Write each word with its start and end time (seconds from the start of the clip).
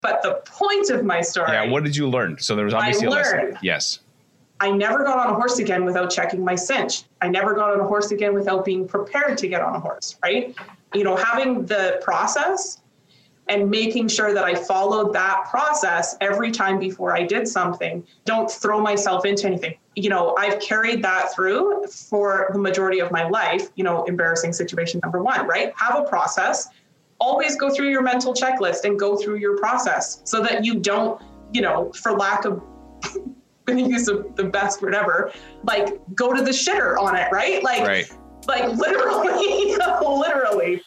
But 0.00 0.22
the 0.22 0.42
point 0.44 0.90
of 0.90 1.04
my 1.04 1.20
story. 1.20 1.52
Yeah, 1.52 1.68
what 1.70 1.84
did 1.84 1.96
you 1.96 2.08
learn? 2.08 2.38
So 2.38 2.54
there 2.54 2.64
was 2.64 2.74
obviously 2.74 3.08
I 3.08 3.10
a 3.10 3.12
lesson. 3.12 3.38
learned. 3.38 3.58
Yes. 3.62 4.00
I 4.60 4.70
never 4.70 5.04
got 5.04 5.18
on 5.18 5.32
a 5.32 5.34
horse 5.34 5.58
again 5.58 5.84
without 5.84 6.10
checking 6.10 6.44
my 6.44 6.54
cinch. 6.54 7.04
I 7.20 7.28
never 7.28 7.54
got 7.54 7.72
on 7.72 7.80
a 7.80 7.84
horse 7.84 8.10
again 8.10 8.34
without 8.34 8.64
being 8.64 8.88
prepared 8.88 9.38
to 9.38 9.48
get 9.48 9.60
on 9.60 9.74
a 9.74 9.80
horse, 9.80 10.16
right? 10.22 10.54
You 10.94 11.04
know, 11.04 11.16
having 11.16 11.64
the 11.66 12.00
process 12.02 12.80
and 13.48 13.70
making 13.70 14.08
sure 14.08 14.34
that 14.34 14.44
I 14.44 14.54
followed 14.54 15.12
that 15.14 15.46
process 15.48 16.16
every 16.20 16.50
time 16.50 16.78
before 16.78 17.16
I 17.16 17.22
did 17.22 17.48
something. 17.48 18.06
Don't 18.24 18.50
throw 18.50 18.80
myself 18.80 19.24
into 19.24 19.46
anything. 19.46 19.74
You 19.96 20.10
know, 20.10 20.36
I've 20.36 20.60
carried 20.60 21.02
that 21.02 21.34
through 21.34 21.86
for 21.86 22.50
the 22.52 22.58
majority 22.58 22.98
of 22.98 23.10
my 23.10 23.28
life. 23.28 23.68
You 23.74 23.84
know, 23.84 24.04
embarrassing 24.04 24.52
situation 24.52 25.00
number 25.02 25.22
one, 25.22 25.46
right? 25.46 25.72
Have 25.76 25.98
a 25.98 26.02
process. 26.02 26.68
Always 27.20 27.56
go 27.56 27.70
through 27.74 27.90
your 27.90 28.02
mental 28.02 28.32
checklist 28.32 28.84
and 28.84 28.98
go 28.98 29.16
through 29.16 29.36
your 29.36 29.58
process 29.58 30.22
so 30.24 30.40
that 30.42 30.64
you 30.64 30.74
don't, 30.76 31.20
you 31.52 31.60
know, 31.60 31.92
for 31.92 32.12
lack 32.12 32.44
of 32.44 32.62
to 33.66 33.80
use 33.80 34.06
the, 34.06 34.30
the 34.36 34.44
best 34.44 34.80
word 34.80 34.94
ever, 34.94 35.32
like 35.64 36.00
go 36.14 36.32
to 36.32 36.42
the 36.42 36.50
shitter 36.50 36.96
on 36.98 37.16
it, 37.16 37.28
right? 37.32 37.62
Like, 37.62 37.86
Right. 37.86 38.10
like 38.46 38.68
literally, 38.76 39.76
literally. 39.76 40.82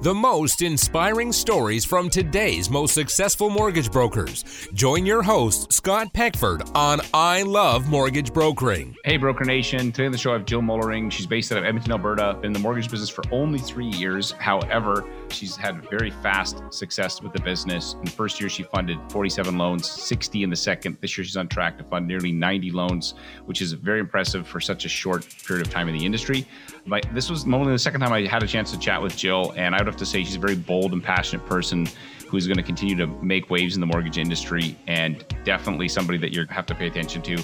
The 0.00 0.14
most 0.14 0.62
inspiring 0.62 1.32
stories 1.32 1.84
from 1.84 2.08
today's 2.08 2.70
most 2.70 2.94
successful 2.94 3.50
mortgage 3.50 3.90
brokers. 3.90 4.44
Join 4.72 5.04
your 5.04 5.24
host, 5.24 5.72
Scott 5.72 6.12
Peckford, 6.12 6.62
on 6.72 7.00
I 7.12 7.42
Love 7.42 7.88
Mortgage 7.88 8.32
Brokering. 8.32 8.94
Hey, 9.04 9.16
Broker 9.16 9.44
Nation. 9.44 9.90
Today 9.90 10.06
on 10.06 10.12
the 10.12 10.18
show, 10.18 10.30
I 10.30 10.34
have 10.34 10.44
Jill 10.44 10.62
Mullering. 10.62 11.10
She's 11.10 11.26
based 11.26 11.50
out 11.50 11.58
of 11.58 11.64
Edmonton, 11.64 11.90
Alberta. 11.90 12.34
Been 12.34 12.44
in 12.44 12.52
the 12.52 12.60
mortgage 12.60 12.88
business 12.88 13.10
for 13.10 13.24
only 13.32 13.58
three 13.58 13.88
years. 13.88 14.30
However, 14.38 15.04
she's 15.32 15.56
had 15.56 15.88
very 15.88 16.10
fast 16.10 16.62
success 16.70 17.22
with 17.22 17.32
the 17.32 17.40
business. 17.40 17.94
In 17.94 18.04
the 18.04 18.10
first 18.10 18.40
year, 18.40 18.48
she 18.48 18.62
funded 18.62 18.98
47 19.10 19.56
loans, 19.56 19.88
60 19.88 20.42
in 20.42 20.50
the 20.50 20.56
second. 20.56 20.96
This 21.00 21.16
year, 21.16 21.24
she's 21.24 21.36
on 21.36 21.48
track 21.48 21.78
to 21.78 21.84
fund 21.84 22.06
nearly 22.06 22.32
90 22.32 22.70
loans, 22.70 23.14
which 23.46 23.62
is 23.62 23.72
very 23.72 24.00
impressive 24.00 24.46
for 24.46 24.60
such 24.60 24.84
a 24.84 24.88
short 24.88 25.26
period 25.46 25.66
of 25.66 25.72
time 25.72 25.88
in 25.88 25.96
the 25.96 26.04
industry. 26.04 26.46
But 26.86 27.06
this 27.12 27.30
was 27.30 27.44
only 27.44 27.72
the 27.72 27.78
second 27.78 28.00
time 28.00 28.12
I 28.12 28.26
had 28.26 28.42
a 28.42 28.46
chance 28.46 28.70
to 28.72 28.78
chat 28.78 29.00
with 29.00 29.16
Jill, 29.16 29.52
and 29.56 29.74
I 29.74 29.78
would 29.78 29.86
have 29.86 29.96
to 29.96 30.06
say 30.06 30.24
she's 30.24 30.36
a 30.36 30.40
very 30.40 30.56
bold 30.56 30.92
and 30.92 31.02
passionate 31.02 31.46
person 31.46 31.88
who's 32.28 32.46
going 32.46 32.58
to 32.58 32.62
continue 32.62 32.96
to 32.96 33.06
make 33.22 33.50
waves 33.50 33.74
in 33.74 33.80
the 33.80 33.86
mortgage 33.86 34.18
industry 34.18 34.76
and 34.86 35.24
definitely 35.44 35.88
somebody 35.88 36.18
that 36.18 36.32
you 36.32 36.44
have 36.50 36.66
to 36.66 36.74
pay 36.74 36.86
attention 36.86 37.22
to. 37.22 37.38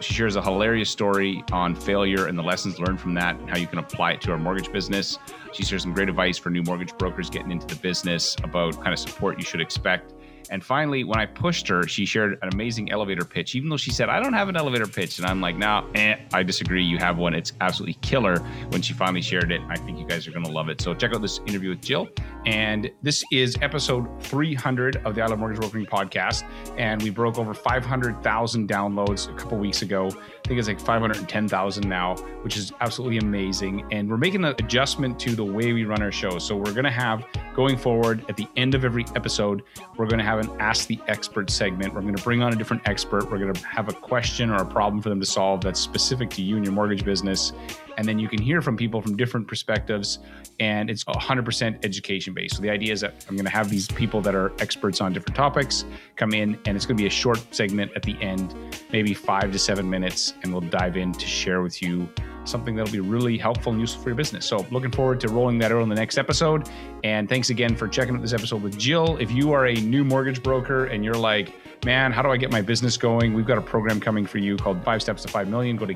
She 0.00 0.14
shares 0.14 0.36
a 0.36 0.42
hilarious 0.42 0.90
story 0.90 1.44
on 1.52 1.74
failure 1.74 2.26
and 2.26 2.36
the 2.36 2.42
lessons 2.42 2.80
learned 2.80 3.00
from 3.00 3.14
that 3.14 3.36
and 3.36 3.48
how 3.48 3.56
you 3.56 3.66
can 3.66 3.78
apply 3.78 4.12
it 4.12 4.20
to 4.22 4.32
our 4.32 4.38
mortgage 4.38 4.72
business. 4.72 5.18
She 5.52 5.64
shares 5.64 5.82
some 5.82 5.92
great 5.92 6.08
advice 6.08 6.38
for 6.38 6.50
new 6.50 6.62
mortgage 6.62 6.96
brokers 6.96 7.30
getting 7.30 7.50
into 7.50 7.66
the 7.66 7.76
business 7.76 8.36
about 8.42 8.74
kind 8.76 8.92
of 8.92 8.98
support 8.98 9.38
you 9.38 9.44
should 9.44 9.60
expect. 9.60 10.14
And 10.50 10.62
finally, 10.62 11.04
when 11.04 11.18
I 11.18 11.26
pushed 11.26 11.66
her, 11.68 11.86
she 11.86 12.04
shared 12.04 12.38
an 12.42 12.50
amazing 12.52 12.90
elevator 12.90 13.24
pitch, 13.24 13.54
even 13.54 13.70
though 13.70 13.76
she 13.76 13.90
said, 13.90 14.08
I 14.08 14.20
don't 14.20 14.32
have 14.34 14.48
an 14.50 14.56
elevator 14.56 14.86
pitch. 14.86 15.18
And 15.18 15.26
I'm 15.26 15.40
like, 15.40 15.56
no, 15.56 15.88
eh, 15.94 16.16
I 16.32 16.42
disagree. 16.42 16.84
You 16.84 16.98
have 16.98 17.16
one. 17.16 17.34
It's 17.34 17.52
absolutely 17.60 17.94
killer 18.02 18.38
when 18.68 18.82
she 18.82 18.92
finally 18.92 19.22
shared 19.22 19.50
it. 19.50 19.60
I 19.68 19.76
think 19.76 19.98
you 19.98 20.06
guys 20.06 20.26
are 20.26 20.30
going 20.30 20.44
to 20.44 20.50
love 20.50 20.68
it. 20.68 20.80
So 20.80 20.94
check 20.94 21.14
out 21.14 21.22
this 21.22 21.40
interview 21.46 21.70
with 21.70 21.80
Jill. 21.80 22.08
And 22.44 22.90
this 23.02 23.24
is 23.32 23.56
episode 23.62 24.06
300 24.24 24.96
of 25.06 25.14
the 25.14 25.22
I 25.22 25.26
Love 25.26 25.38
Mortgage 25.38 25.60
Brokering 25.60 25.86
podcast. 25.86 26.42
And 26.76 27.02
we 27.02 27.10
broke 27.10 27.38
over 27.38 27.54
500,000 27.54 28.68
downloads 28.68 29.30
a 29.30 29.34
couple 29.34 29.58
weeks 29.58 29.82
ago. 29.82 30.10
I 30.44 30.48
think 30.48 30.58
it's 30.58 30.66
like 30.66 30.80
510,000 30.80 31.88
now, 31.88 32.16
which 32.42 32.56
is 32.56 32.72
absolutely 32.80 33.18
amazing. 33.18 33.86
And 33.92 34.10
we're 34.10 34.16
making 34.16 34.44
an 34.44 34.54
adjustment 34.58 35.20
to 35.20 35.36
the 35.36 35.44
way 35.44 35.72
we 35.72 35.84
run 35.84 36.02
our 36.02 36.10
show. 36.10 36.38
So 36.38 36.56
we're 36.56 36.72
going 36.72 36.84
to 36.84 36.90
have 36.90 37.24
going 37.54 37.76
forward 37.76 38.24
at 38.28 38.36
the 38.36 38.48
end 38.56 38.74
of 38.74 38.84
every 38.84 39.04
episode, 39.14 39.62
we're 39.96 40.06
going 40.06 40.18
to 40.18 40.24
have 40.24 40.40
an 40.40 40.50
Ask 40.60 40.88
the 40.88 40.98
Expert 41.06 41.48
segment. 41.48 41.94
We're 41.94 42.00
going 42.00 42.16
to 42.16 42.22
bring 42.24 42.42
on 42.42 42.52
a 42.52 42.56
different 42.56 42.88
expert. 42.88 43.30
We're 43.30 43.38
going 43.38 43.52
to 43.52 43.66
have 43.66 43.88
a 43.88 43.92
question 43.92 44.50
or 44.50 44.56
a 44.56 44.66
problem 44.66 45.00
for 45.00 45.10
them 45.10 45.20
to 45.20 45.26
solve 45.26 45.60
that's 45.60 45.78
specific 45.78 46.28
to 46.30 46.42
you 46.42 46.56
and 46.56 46.64
your 46.64 46.74
mortgage 46.74 47.04
business. 47.04 47.52
And 47.96 48.06
then 48.06 48.18
you 48.18 48.28
can 48.28 48.40
hear 48.40 48.62
from 48.62 48.76
people 48.76 49.00
from 49.02 49.16
different 49.16 49.46
perspectives. 49.46 50.18
And 50.60 50.90
it's 50.90 51.04
100% 51.04 51.84
education 51.84 52.34
based. 52.34 52.56
So 52.56 52.62
the 52.62 52.70
idea 52.70 52.92
is 52.92 53.00
that 53.00 53.14
I'm 53.28 53.36
going 53.36 53.44
to 53.44 53.50
have 53.50 53.70
these 53.70 53.88
people 53.88 54.20
that 54.22 54.34
are 54.34 54.52
experts 54.60 55.00
on 55.00 55.12
different 55.12 55.36
topics 55.36 55.84
come 56.16 56.32
in, 56.32 56.58
and 56.66 56.76
it's 56.76 56.86
going 56.86 56.96
to 56.96 57.02
be 57.02 57.06
a 57.06 57.10
short 57.10 57.42
segment 57.54 57.92
at 57.96 58.02
the 58.02 58.20
end, 58.20 58.54
maybe 58.92 59.14
five 59.14 59.52
to 59.52 59.58
seven 59.58 59.88
minutes, 59.88 60.34
and 60.42 60.52
we'll 60.52 60.60
dive 60.60 60.96
in 60.96 61.12
to 61.12 61.26
share 61.26 61.62
with 61.62 61.82
you 61.82 62.08
something 62.44 62.74
that'll 62.74 62.92
be 62.92 63.00
really 63.00 63.38
helpful 63.38 63.72
and 63.72 63.80
useful 63.80 64.02
for 64.02 64.08
your 64.10 64.16
business. 64.16 64.46
So, 64.46 64.66
looking 64.70 64.90
forward 64.90 65.20
to 65.20 65.28
rolling 65.28 65.58
that 65.58 65.72
out 65.72 65.80
on 65.80 65.88
the 65.88 65.94
next 65.94 66.18
episode. 66.18 66.68
And 67.04 67.28
thanks 67.28 67.50
again 67.50 67.76
for 67.76 67.88
checking 67.88 68.14
out 68.14 68.22
this 68.22 68.32
episode 68.32 68.62
with 68.62 68.78
Jill. 68.78 69.16
If 69.18 69.30
you 69.30 69.52
are 69.52 69.66
a 69.66 69.74
new 69.74 70.04
mortgage 70.04 70.42
broker 70.42 70.86
and 70.86 71.04
you're 71.04 71.14
like, 71.14 71.54
man, 71.84 72.12
how 72.12 72.22
do 72.22 72.30
I 72.30 72.36
get 72.36 72.50
my 72.50 72.62
business 72.62 72.96
going? 72.96 73.34
We've 73.34 73.46
got 73.46 73.58
a 73.58 73.62
program 73.62 74.00
coming 74.00 74.26
for 74.26 74.38
you 74.38 74.56
called 74.56 74.82
Five 74.84 75.02
Steps 75.02 75.22
to 75.22 75.28
Five 75.28 75.48
Million. 75.48 75.76
Go 75.76 75.86
to 75.86 75.94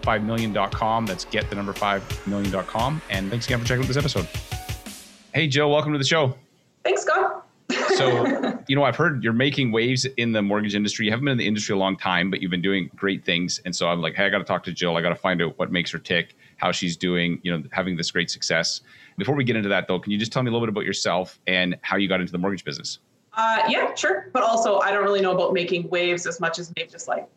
get5million.com. 0.00 1.06
That's 1.06 1.24
get 1.26 1.48
the 1.50 1.56
number 1.56 1.72
5million.com. 1.72 3.02
And 3.10 3.30
thanks 3.30 3.46
again 3.46 3.60
for 3.60 3.66
checking 3.66 3.84
out 3.84 3.88
this 3.88 3.96
episode. 3.96 4.26
Hey, 5.32 5.46
Jill, 5.46 5.70
welcome 5.70 5.92
to 5.92 5.98
the 5.98 6.04
show. 6.04 6.36
Thanks, 6.82 7.02
Scott. 7.02 7.46
So, 7.94 8.58
you 8.68 8.74
know, 8.74 8.82
I've 8.82 8.96
heard 8.96 9.22
you're 9.22 9.32
making 9.32 9.70
waves 9.72 10.04
in 10.04 10.32
the 10.32 10.42
mortgage 10.42 10.74
industry. 10.74 11.06
You 11.06 11.12
haven't 11.12 11.24
been 11.24 11.32
in 11.32 11.38
the 11.38 11.46
industry 11.46 11.74
a 11.74 11.78
long 11.78 11.96
time, 11.96 12.30
but 12.30 12.42
you've 12.42 12.50
been 12.50 12.62
doing 12.62 12.90
great 12.96 13.24
things. 13.24 13.60
And 13.64 13.74
so 13.74 13.88
I'm 13.88 14.00
like, 14.00 14.14
hey, 14.14 14.26
I 14.26 14.28
got 14.28 14.38
to 14.38 14.44
talk 14.44 14.64
to 14.64 14.72
Jill. 14.72 14.96
I 14.96 15.02
got 15.02 15.10
to 15.10 15.14
find 15.14 15.40
out 15.40 15.58
what 15.58 15.70
makes 15.70 15.90
her 15.92 15.98
tick, 15.98 16.36
how 16.56 16.72
she's 16.72 16.96
doing, 16.96 17.40
you 17.42 17.56
know, 17.56 17.62
having 17.70 17.96
this 17.96 18.10
great 18.10 18.30
success. 18.30 18.80
Before 19.18 19.34
we 19.34 19.44
get 19.44 19.56
into 19.56 19.68
that, 19.68 19.86
though, 19.86 19.98
can 20.00 20.12
you 20.12 20.18
just 20.18 20.32
tell 20.32 20.42
me 20.42 20.48
a 20.48 20.52
little 20.52 20.66
bit 20.66 20.72
about 20.72 20.84
yourself 20.84 21.38
and 21.46 21.76
how 21.82 21.96
you 21.96 22.08
got 22.08 22.20
into 22.20 22.32
the 22.32 22.38
mortgage 22.38 22.64
business? 22.64 22.98
Uh, 23.34 23.62
yeah, 23.68 23.94
sure. 23.94 24.30
But 24.32 24.42
also, 24.42 24.80
I 24.80 24.90
don't 24.90 25.04
really 25.04 25.20
know 25.20 25.32
about 25.32 25.52
making 25.52 25.88
waves 25.90 26.26
as 26.26 26.40
much 26.40 26.58
as 26.58 26.72
maybe 26.76 26.90
just 26.90 27.06
like 27.06 27.28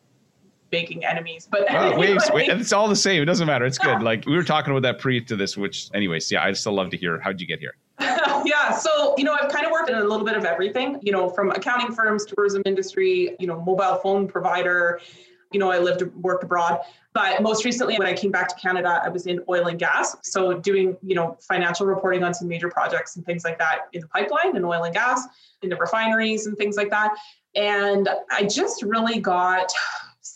making 0.73 1.06
enemies. 1.06 1.47
But 1.50 1.67
waves, 1.97 2.29
wa- 2.34 2.39
it's 2.39 2.73
all 2.73 2.89
the 2.89 2.95
same. 2.95 3.22
It 3.22 3.25
doesn't 3.25 3.47
matter. 3.47 3.66
It's 3.66 3.78
good. 3.78 3.94
Like 4.03 4.25
we 4.25 4.35
were 4.35 4.44
talking 4.44 4.72
about 4.72 4.81
that 4.81 5.00
pre 5.00 5.22
to 5.22 5.35
this, 5.35 5.56
which, 5.56 5.88
anyways, 5.94 6.29
yeah, 6.29 6.44
I'd 6.44 6.57
still 6.57 6.73
love 6.73 6.89
to 6.89 6.97
hear. 6.97 7.19
How'd 7.19 7.39
you 7.39 7.47
get 7.47 7.59
here? 7.59 7.75
yeah. 8.00 8.72
So, 8.72 9.13
you 9.17 9.23
know, 9.23 9.38
I've 9.39 9.51
kind 9.51 9.66
of 9.66 9.72
worked 9.72 9.89
in 9.89 9.95
a 9.95 10.03
little 10.03 10.25
bit 10.25 10.35
of 10.35 10.44
everything, 10.44 11.00
you 11.01 11.11
know, 11.11 11.29
from 11.29 11.51
accounting 11.51 11.95
firms, 11.95 12.25
tourism 12.25 12.63
industry, 12.66 13.35
you 13.39 13.47
know, 13.47 13.61
mobile 13.61 13.97
phone 13.97 14.28
provider. 14.28 15.00
You 15.51 15.59
know, 15.59 15.69
I 15.69 15.78
lived, 15.78 16.01
worked 16.16 16.44
abroad. 16.44 16.79
But 17.13 17.41
most 17.44 17.63
recently, 17.63 17.97
when 18.00 18.07
I 18.07 18.13
came 18.13 18.31
back 18.31 18.47
to 18.50 18.55
Canada, 18.55 19.00
I 19.05 19.09
was 19.09 19.28
in 19.28 19.40
oil 19.47 19.67
and 19.67 19.78
gas. 19.78 20.17
So, 20.23 20.53
doing, 20.59 20.97
you 21.03 21.16
know, 21.16 21.38
financial 21.47 21.85
reporting 21.85 22.23
on 22.23 22.34
some 22.34 22.47
major 22.47 22.69
projects 22.69 23.16
and 23.16 23.25
things 23.25 23.44
like 23.44 23.59
that 23.59 23.81
in 23.94 24.01
the 24.01 24.07
pipeline 24.07 24.55
and 24.55 24.66
oil 24.66 24.84
and 24.84 24.94
gas, 24.94 25.22
in 25.61 25.69
the 25.69 25.78
refineries 25.78 26.47
and 26.47 26.57
things 26.57 26.75
like 26.75 26.90
that. 26.90 27.16
And 27.55 28.09
I 28.31 28.44
just 28.44 28.81
really 28.81 29.19
got 29.19 29.72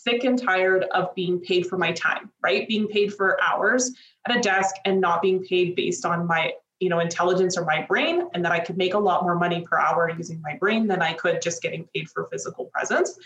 sick 0.08 0.24
and 0.24 0.40
tired 0.40 0.84
of 0.94 1.14
being 1.14 1.40
paid 1.40 1.66
for 1.66 1.76
my 1.76 1.92
time, 1.92 2.30
right? 2.42 2.66
Being 2.68 2.88
paid 2.88 3.14
for 3.14 3.38
hours 3.42 3.92
at 4.26 4.36
a 4.36 4.40
desk 4.40 4.74
and 4.84 5.00
not 5.00 5.22
being 5.22 5.42
paid 5.44 5.74
based 5.76 6.04
on 6.04 6.26
my 6.26 6.52
you 6.80 6.88
know 6.88 7.00
intelligence 7.00 7.58
or 7.58 7.64
my 7.64 7.82
brain 7.82 8.28
and 8.34 8.44
that 8.44 8.52
i 8.52 8.60
could 8.60 8.76
make 8.76 8.94
a 8.94 8.98
lot 8.98 9.24
more 9.24 9.34
money 9.34 9.62
per 9.62 9.76
hour 9.76 10.12
using 10.16 10.40
my 10.42 10.56
brain 10.58 10.86
than 10.86 11.02
i 11.02 11.12
could 11.12 11.42
just 11.42 11.60
getting 11.60 11.84
paid 11.92 12.08
for 12.08 12.28
physical 12.30 12.66
presence. 12.66 13.18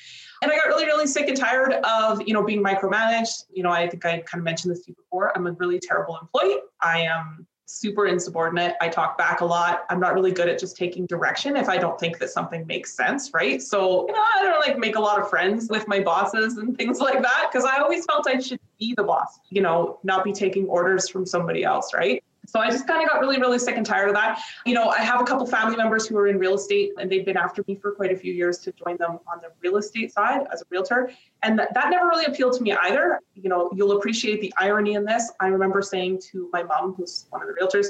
And 0.43 0.51
i 0.51 0.57
got 0.57 0.69
really 0.69 0.87
really 0.87 1.07
sick 1.07 1.29
and 1.29 1.37
tired 1.37 1.75
of 1.85 2.23
you 2.27 2.33
know 2.33 2.43
being 2.43 2.65
micromanaged. 2.65 3.45
You 3.53 3.63
know 3.63 3.71
i 3.71 3.87
think 3.87 4.07
i 4.07 4.21
kind 4.21 4.41
of 4.41 4.45
mentioned 4.45 4.73
this 4.73 4.85
to 4.85 4.93
you 4.93 4.95
before. 4.95 5.37
I'm 5.37 5.47
a 5.47 5.53
really 5.53 5.79
terrible 5.79 6.19
employee. 6.19 6.61
I 6.81 7.01
am 7.03 7.47
super 7.73 8.07
insubordinate. 8.07 8.75
I 8.81 8.89
talk 8.89 9.17
back 9.17 9.41
a 9.41 9.45
lot. 9.45 9.85
I'm 9.89 9.99
not 9.99 10.15
really 10.15 10.33
good 10.33 10.49
at 10.49 10.59
just 10.59 10.77
taking 10.77 11.07
direction 11.07 11.57
if 11.57 11.69
i 11.69 11.79
don't 11.79 11.99
think 11.99 12.19
that 12.19 12.31
something 12.31 12.67
makes 12.67 12.95
sense 12.95 13.31
right? 13.33 13.63
So 13.63 14.07
you 14.07 14.13
know 14.13 14.25
i 14.37 14.43
don't 14.43 14.61
like 14.67 14.79
make 14.79 14.97
a 14.97 15.01
lot 15.01 15.21
of 15.21 15.29
friends 15.29 15.69
with 15.71 15.87
my 15.89 16.01
bosses 16.01 16.59
and 16.59 16.77
things 16.77 17.01
like 17.01 17.23
that 17.23 17.49
because 17.51 17.65
i 17.65 17.79
always 17.79 18.05
felt 18.05 18.27
i 18.27 18.39
should 18.39 18.61
be 18.79 18.95
the 18.95 19.03
boss 19.03 19.41
you 19.51 19.63
know 19.63 19.99
not 20.03 20.25
be 20.25 20.33
taking 20.33 20.67
orders 20.67 21.09
from 21.09 21.25
somebody 21.27 21.65
else 21.65 21.93
right 21.95 22.23
so 22.53 22.61
I 22.61 22.69
just 22.69 22.87
kind 22.87 23.03
of 23.03 23.09
got 23.09 23.19
really, 23.21 23.41
really 23.41 23.59
sick 23.59 23.79
and 23.79 23.87
tired 23.87 24.09
of 24.11 24.15
that. 24.15 24.39
You 24.67 24.75
know, 24.75 24.91
I 24.91 24.99
have 24.99 25.23
a 25.23 25.25
couple 25.25 25.47
family 25.47 25.75
members 25.75 26.07
who 26.07 26.19
are 26.19 26.27
in 26.27 26.39
real 26.39 26.55
estate 26.55 26.91
and 26.99 27.11
they've 27.11 27.25
been 27.25 27.39
after 27.39 27.65
me 27.67 27.77
for 27.77 27.93
quite 27.93 28.13
a 28.13 28.17
few 28.17 28.35
years 28.35 28.59
to 28.59 28.73
join 28.73 28.99
them 28.99 29.21
on 29.27 29.39
the 29.41 29.49
real 29.63 29.79
estate 29.79 30.13
side 30.13 30.47
as 30.53 30.61
a 30.61 30.67
realtor. 30.69 31.11
And 31.43 31.59
that, 31.59 31.73
that 31.73 31.89
never 31.89 32.09
really 32.09 32.27
appealed 32.27 32.53
to 32.59 32.63
me 32.63 32.73
either. 32.75 33.21
You 33.35 33.49
know, 33.49 33.71
you'll 33.75 33.97
appreciate 33.97 34.43
the 34.43 34.53
irony 34.59 34.97
in 34.97 35.07
this. 35.07 35.33
I 35.41 35.47
remember 35.47 35.81
saying 35.81 36.21
to 36.31 36.51
my 36.53 36.63
mom, 36.63 36.93
who's 36.93 37.25
one 37.31 37.41
of 37.41 37.49
the 37.49 37.55
realtors, 37.55 37.87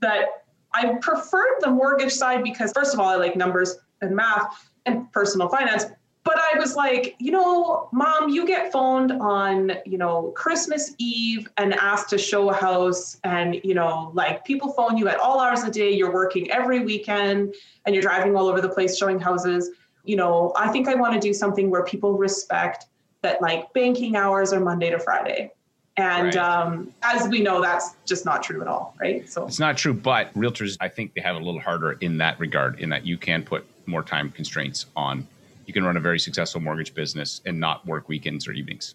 that 0.00 0.44
I 0.74 0.96
preferred 1.00 1.60
the 1.60 1.70
mortgage 1.70 2.12
side 2.12 2.44
because, 2.44 2.72
first 2.72 2.92
of 2.92 3.00
all, 3.00 3.08
I 3.08 3.14
like 3.14 3.34
numbers 3.34 3.78
and 4.02 4.14
math 4.14 4.68
and 4.84 5.10
personal 5.10 5.48
finance. 5.48 5.86
But 6.26 6.38
I 6.38 6.58
was 6.58 6.74
like, 6.74 7.14
you 7.20 7.30
know, 7.30 7.88
mom, 7.92 8.30
you 8.30 8.44
get 8.44 8.72
phoned 8.72 9.12
on, 9.12 9.74
you 9.86 9.96
know, 9.96 10.32
Christmas 10.34 10.92
Eve 10.98 11.48
and 11.56 11.72
asked 11.74 12.10
to 12.10 12.18
show 12.18 12.50
a 12.50 12.52
house. 12.52 13.16
And, 13.22 13.60
you 13.62 13.74
know, 13.74 14.10
like 14.12 14.44
people 14.44 14.72
phone 14.72 14.96
you 14.96 15.06
at 15.06 15.20
all 15.20 15.38
hours 15.38 15.60
of 15.60 15.66
the 15.66 15.70
day. 15.70 15.92
You're 15.92 16.12
working 16.12 16.50
every 16.50 16.80
weekend 16.80 17.54
and 17.86 17.94
you're 17.94 18.02
driving 18.02 18.34
all 18.34 18.48
over 18.48 18.60
the 18.60 18.68
place 18.68 18.98
showing 18.98 19.20
houses. 19.20 19.70
You 20.04 20.16
know, 20.16 20.52
I 20.56 20.66
think 20.72 20.88
I 20.88 20.96
want 20.96 21.14
to 21.14 21.20
do 21.20 21.32
something 21.32 21.70
where 21.70 21.84
people 21.84 22.14
respect 22.18 22.86
that 23.22 23.40
like 23.40 23.72
banking 23.72 24.16
hours 24.16 24.52
are 24.52 24.58
Monday 24.60 24.90
to 24.90 24.98
Friday. 24.98 25.52
And 25.96 26.34
Right. 26.34 26.36
um, 26.36 26.92
as 27.04 27.28
we 27.28 27.40
know, 27.40 27.62
that's 27.62 27.94
just 28.04 28.24
not 28.24 28.42
true 28.42 28.60
at 28.60 28.66
all, 28.66 28.96
right? 29.00 29.30
So 29.30 29.46
It's 29.46 29.60
not 29.60 29.76
true, 29.76 29.94
but 29.94 30.34
realtors, 30.34 30.76
I 30.80 30.88
think 30.88 31.14
they 31.14 31.20
have 31.20 31.36
a 31.36 31.38
little 31.38 31.60
harder 31.60 31.92
in 31.92 32.18
that 32.18 32.38
regard, 32.40 32.80
in 32.80 32.90
that 32.90 33.06
you 33.06 33.16
can 33.16 33.44
put 33.44 33.64
more 33.86 34.02
time 34.02 34.32
constraints 34.32 34.86
on. 34.96 35.28
You 35.66 35.72
can 35.72 35.84
run 35.84 35.96
a 35.96 36.00
very 36.00 36.18
successful 36.18 36.60
mortgage 36.60 36.94
business 36.94 37.40
and 37.44 37.60
not 37.60 37.86
work 37.86 38.08
weekends 38.08 38.48
or 38.48 38.52
evenings 38.52 38.94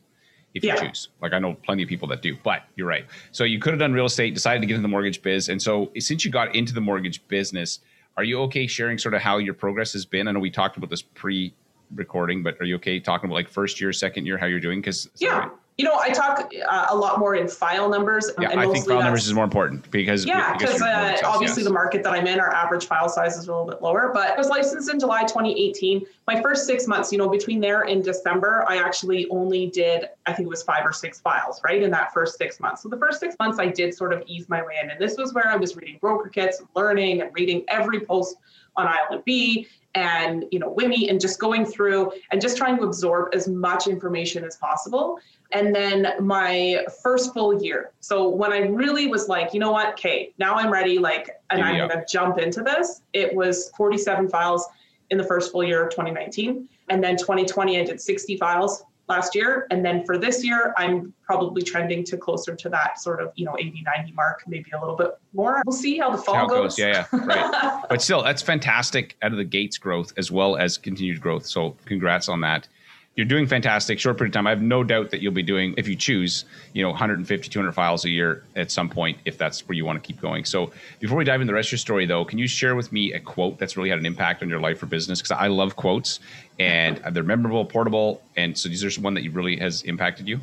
if 0.54 0.64
you 0.64 0.76
choose. 0.78 1.10
Like 1.22 1.34
I 1.34 1.40
know 1.40 1.54
plenty 1.54 1.84
of 1.84 1.90
people 1.90 2.08
that 2.10 2.22
do, 2.22 2.36
but 2.44 2.64
you're 2.76 2.88
right. 2.88 3.06
So 3.32 3.44
you 3.44 3.60
could 3.60 3.74
have 3.74 3.80
done 3.80 3.94
real 3.94 4.06
estate, 4.06 4.34
decided 4.34 4.62
to 4.62 4.68
get 4.68 4.74
into 4.76 4.82
the 4.82 4.90
mortgage 4.90 5.22
biz. 5.22 5.50
And 5.50 5.62
so 5.62 5.92
since 5.98 6.26
you 6.26 6.32
got 6.32 6.56
into 6.56 6.74
the 6.74 6.82
mortgage 6.82 7.26
business, 7.28 7.80
are 8.18 8.24
you 8.24 8.42
okay 8.42 8.68
sharing 8.68 8.98
sort 8.98 9.14
of 9.14 9.22
how 9.22 9.38
your 9.38 9.54
progress 9.54 9.94
has 9.94 10.06
been? 10.06 10.28
I 10.28 10.32
know 10.32 10.40
we 10.40 10.52
talked 10.52 10.78
about 10.78 10.90
this 10.90 11.02
pre 11.02 11.54
recording, 11.96 12.44
but 12.44 12.60
are 12.60 12.66
you 12.66 12.76
okay 12.76 13.00
talking 13.00 13.30
about 13.30 13.36
like 13.36 13.50
first 13.50 13.80
year, 13.80 13.94
second 13.94 14.26
year, 14.26 14.38
how 14.38 14.46
you're 14.46 14.60
doing? 14.60 14.80
Because 14.82 15.10
yeah, 15.18 15.50
you 15.81 15.88
know, 15.88 15.98
I 16.00 16.12
talk 16.12 16.54
uh, 16.69 16.86
a 16.92 16.95
lot 16.95 17.18
more 17.18 17.33
in 17.33 17.48
file 17.48 17.89
numbers. 17.89 18.30
yeah, 18.39 18.51
and 18.51 18.60
I 18.60 18.68
think 18.72 18.88
file 18.88 19.01
numbers 19.01 19.25
is 19.25 19.33
more 19.33 19.44
important 19.44 19.89
because 19.89 20.25
Yeah, 20.25 20.56
because 20.56 20.80
uh, 20.80 21.18
obviously 21.25 21.63
yes. 21.63 21.68
the 21.68 21.74
market 21.74 22.04
that 22.04 22.13
I'm 22.13 22.28
in, 22.28 22.39
our 22.39 22.54
average 22.54 22.86
file 22.86 23.10
size 23.10 23.36
is 23.36 23.48
a 23.48 23.51
little 23.51 23.66
bit 23.66 23.81
lower. 23.81 24.12
But 24.13 24.30
I 24.30 24.38
was 24.38 24.48
licensed 24.48 24.94
in 24.94 25.00
July 25.00 25.24
2018. 25.24 26.06
My 26.28 26.39
first 26.39 26.68
six 26.68 26.86
months, 26.86 27.12
you 27.12 27.18
know, 27.18 27.28
between 27.28 27.60
there 27.60 27.81
and 27.81 28.04
December, 28.04 28.63
I 28.69 28.78
actually 28.78 29.28
only 29.31 29.72
did, 29.72 30.10
I 30.28 30.33
think 30.33 30.45
it 30.45 30.50
was 30.50 30.62
five 30.62 30.86
or 30.86 30.94
six 30.94 31.19
files, 31.19 31.60
right, 31.63 31.81
in 31.81 31.89
that 31.89 32.13
first 32.13 32.38
six 32.38 32.60
months. 32.60 32.84
So 32.84 32.89
the 32.89 32.98
first 32.98 33.19
six 33.19 33.36
months, 33.39 33.57
I 33.57 33.66
did 33.66 33.95
sort 33.95 34.13
of 34.13 34.22
ease 34.27 34.48
my 34.50 34.62
way 34.62 34.75
in. 34.84 34.92
And 34.92 35.01
this 35.01 35.18
was 35.18 35.34
where 35.34 35.48
I 35.48 35.56
was 35.56 35.75
reading 35.75 35.98
broker 36.00 36.30
kits, 36.30 36.60
and 36.60 36.68
learning 36.75 37.22
and 37.22 37.31
reading 37.34 37.63
every 37.69 38.01
post 38.01 38.36
on 38.75 38.86
ILMB 38.86 39.66
and, 39.95 40.45
you 40.51 40.60
know, 40.60 40.74
WIMI 40.74 41.10
and 41.10 41.19
just 41.19 41.39
going 41.39 41.66
through 41.66 42.12
and 42.31 42.39
just 42.42 42.57
trying 42.57 42.77
to 42.77 42.84
absorb 42.84 43.34
as 43.34 43.48
much 43.48 43.88
information 43.88 44.44
as 44.44 44.57
possible. 44.57 45.19
And 45.53 45.75
then 45.75 46.13
my 46.19 46.86
first 47.03 47.33
full 47.33 47.62
year. 47.62 47.92
So 48.00 48.30
when 48.30 48.53
I 48.53 48.59
really 48.59 49.07
was 49.07 49.27
like, 49.27 49.53
you 49.53 49.59
know 49.59 49.71
what, 49.71 49.98
Kate, 49.98 50.33
now 50.38 50.56
I'm 50.56 50.71
ready, 50.71 50.98
like, 50.98 51.30
and 51.50 51.62
I'm 51.62 51.88
going 51.88 51.89
to 51.89 52.06
jump 52.09 52.38
into 52.38 52.62
this, 52.62 53.01
it 53.13 53.36
was 53.36 53.69
47 53.75 54.30
files 54.30 54.65
in 55.09 55.18
the 55.18 55.24
first 55.24 55.51
full 55.51 55.63
year 55.63 55.83
of 55.83 55.92
2019. 55.92 56.68
And 56.89 57.03
then 57.03 57.18
2020, 57.18 57.80
I 57.80 57.83
did 57.83 58.00
60 58.00 58.38
files 58.38 58.83
last 59.12 59.36
year. 59.36 59.68
And 59.71 59.83
then 59.83 60.06
for 60.06 60.18
this 60.18 60.44
year, 60.44 60.74
I'm 60.77 61.13
probably 61.24 61.62
trending 61.62 62.03
to 62.06 62.18
closer 62.18 62.56
to 62.56 62.69
that 62.69 63.00
sort 63.00 63.21
of, 63.21 63.31
you 63.36 63.45
know, 63.45 63.57
80, 63.59 63.83
90 63.98 64.13
mark, 64.13 64.44
maybe 64.48 64.71
a 64.71 64.80
little 64.80 64.95
bit 64.95 65.18
more. 65.33 65.62
We'll 65.65 65.75
see 65.75 65.98
how 65.98 66.12
the 66.12 66.18
fall 66.18 66.36
how 66.36 66.48
goes. 66.48 66.77
goes. 66.77 66.80
Yeah, 66.80 67.06
yeah, 67.12 67.25
right. 67.25 67.83
but 67.89 68.01
still, 68.01 68.24
that's 68.24 68.42
fantastic 68.42 69.18
out 69.21 69.31
of 69.31 69.38
the 69.38 69.44
gates 69.44 69.77
growth 69.77 70.13
as 70.18 70.31
well 70.31 70.56
as 70.56 70.77
continued 70.77 71.19
growth. 71.19 71.45
So 71.45 71.75
congrats 71.86 72.30
on 72.30 72.39
that. 72.42 72.68
You're 73.16 73.25
doing 73.25 73.46
fantastic. 73.46 74.00
Short 74.00 74.18
period 74.18 74.30
of 74.30 74.34
time. 74.36 74.48
I 74.48 74.52
have 74.52 74.62
no 74.62 74.86
doubt 74.86 75.12
that 75.12 75.22
you'll 75.22 75.34
be 75.34 75.44
doing, 75.44 75.74
if 75.75 75.86
you 75.86 75.98
choose, 75.98 76.46
you 76.74 76.81
know, 76.81 76.90
150, 76.90 77.50
200 77.50 77.72
files 77.74 78.06
a 78.06 78.10
year 78.10 78.44
at 78.56 78.72
some 78.72 78.90
point, 78.90 79.18
if 79.25 79.38
that's 79.38 79.68
where 79.68 79.75
you 79.75 79.84
want 79.84 80.02
to 80.02 80.08
keep 80.08 80.22
going. 80.22 80.46
So 80.46 80.72
before 81.02 81.18
we 81.18 81.25
dive 81.25 81.42
into 81.42 81.52
the 81.52 81.56
rest 81.56 81.68
of 81.68 81.74
your 81.74 81.80
story, 81.80 82.06
though, 82.06 82.24
can 82.24 82.40
you 82.40 82.48
share 82.48 82.74
with 82.74 82.94
me 82.94 83.12
a 83.12 83.19
quote 83.19 83.60
that's 83.60 83.75
really 83.75 83.90
had 83.90 84.00
an 84.00 84.06
impact 84.06 84.42
on 84.42 84.48
your 84.48 84.62
life 84.62 84.81
or 84.81 84.86
business? 84.86 85.19
Because 85.19 85.31
I 85.31 85.48
love 85.48 85.75
quotes 85.75 86.22
and 86.58 87.02
they're 87.12 87.22
memorable, 87.22 87.66
portable. 87.66 88.22
And 88.38 88.58
so 88.58 88.69
is 88.69 88.80
there 88.80 89.04
one 89.04 89.13
that 89.16 89.24
you 89.24 89.31
really 89.31 89.58
has 89.58 89.81
impacted 89.81 90.30
you? 90.30 90.40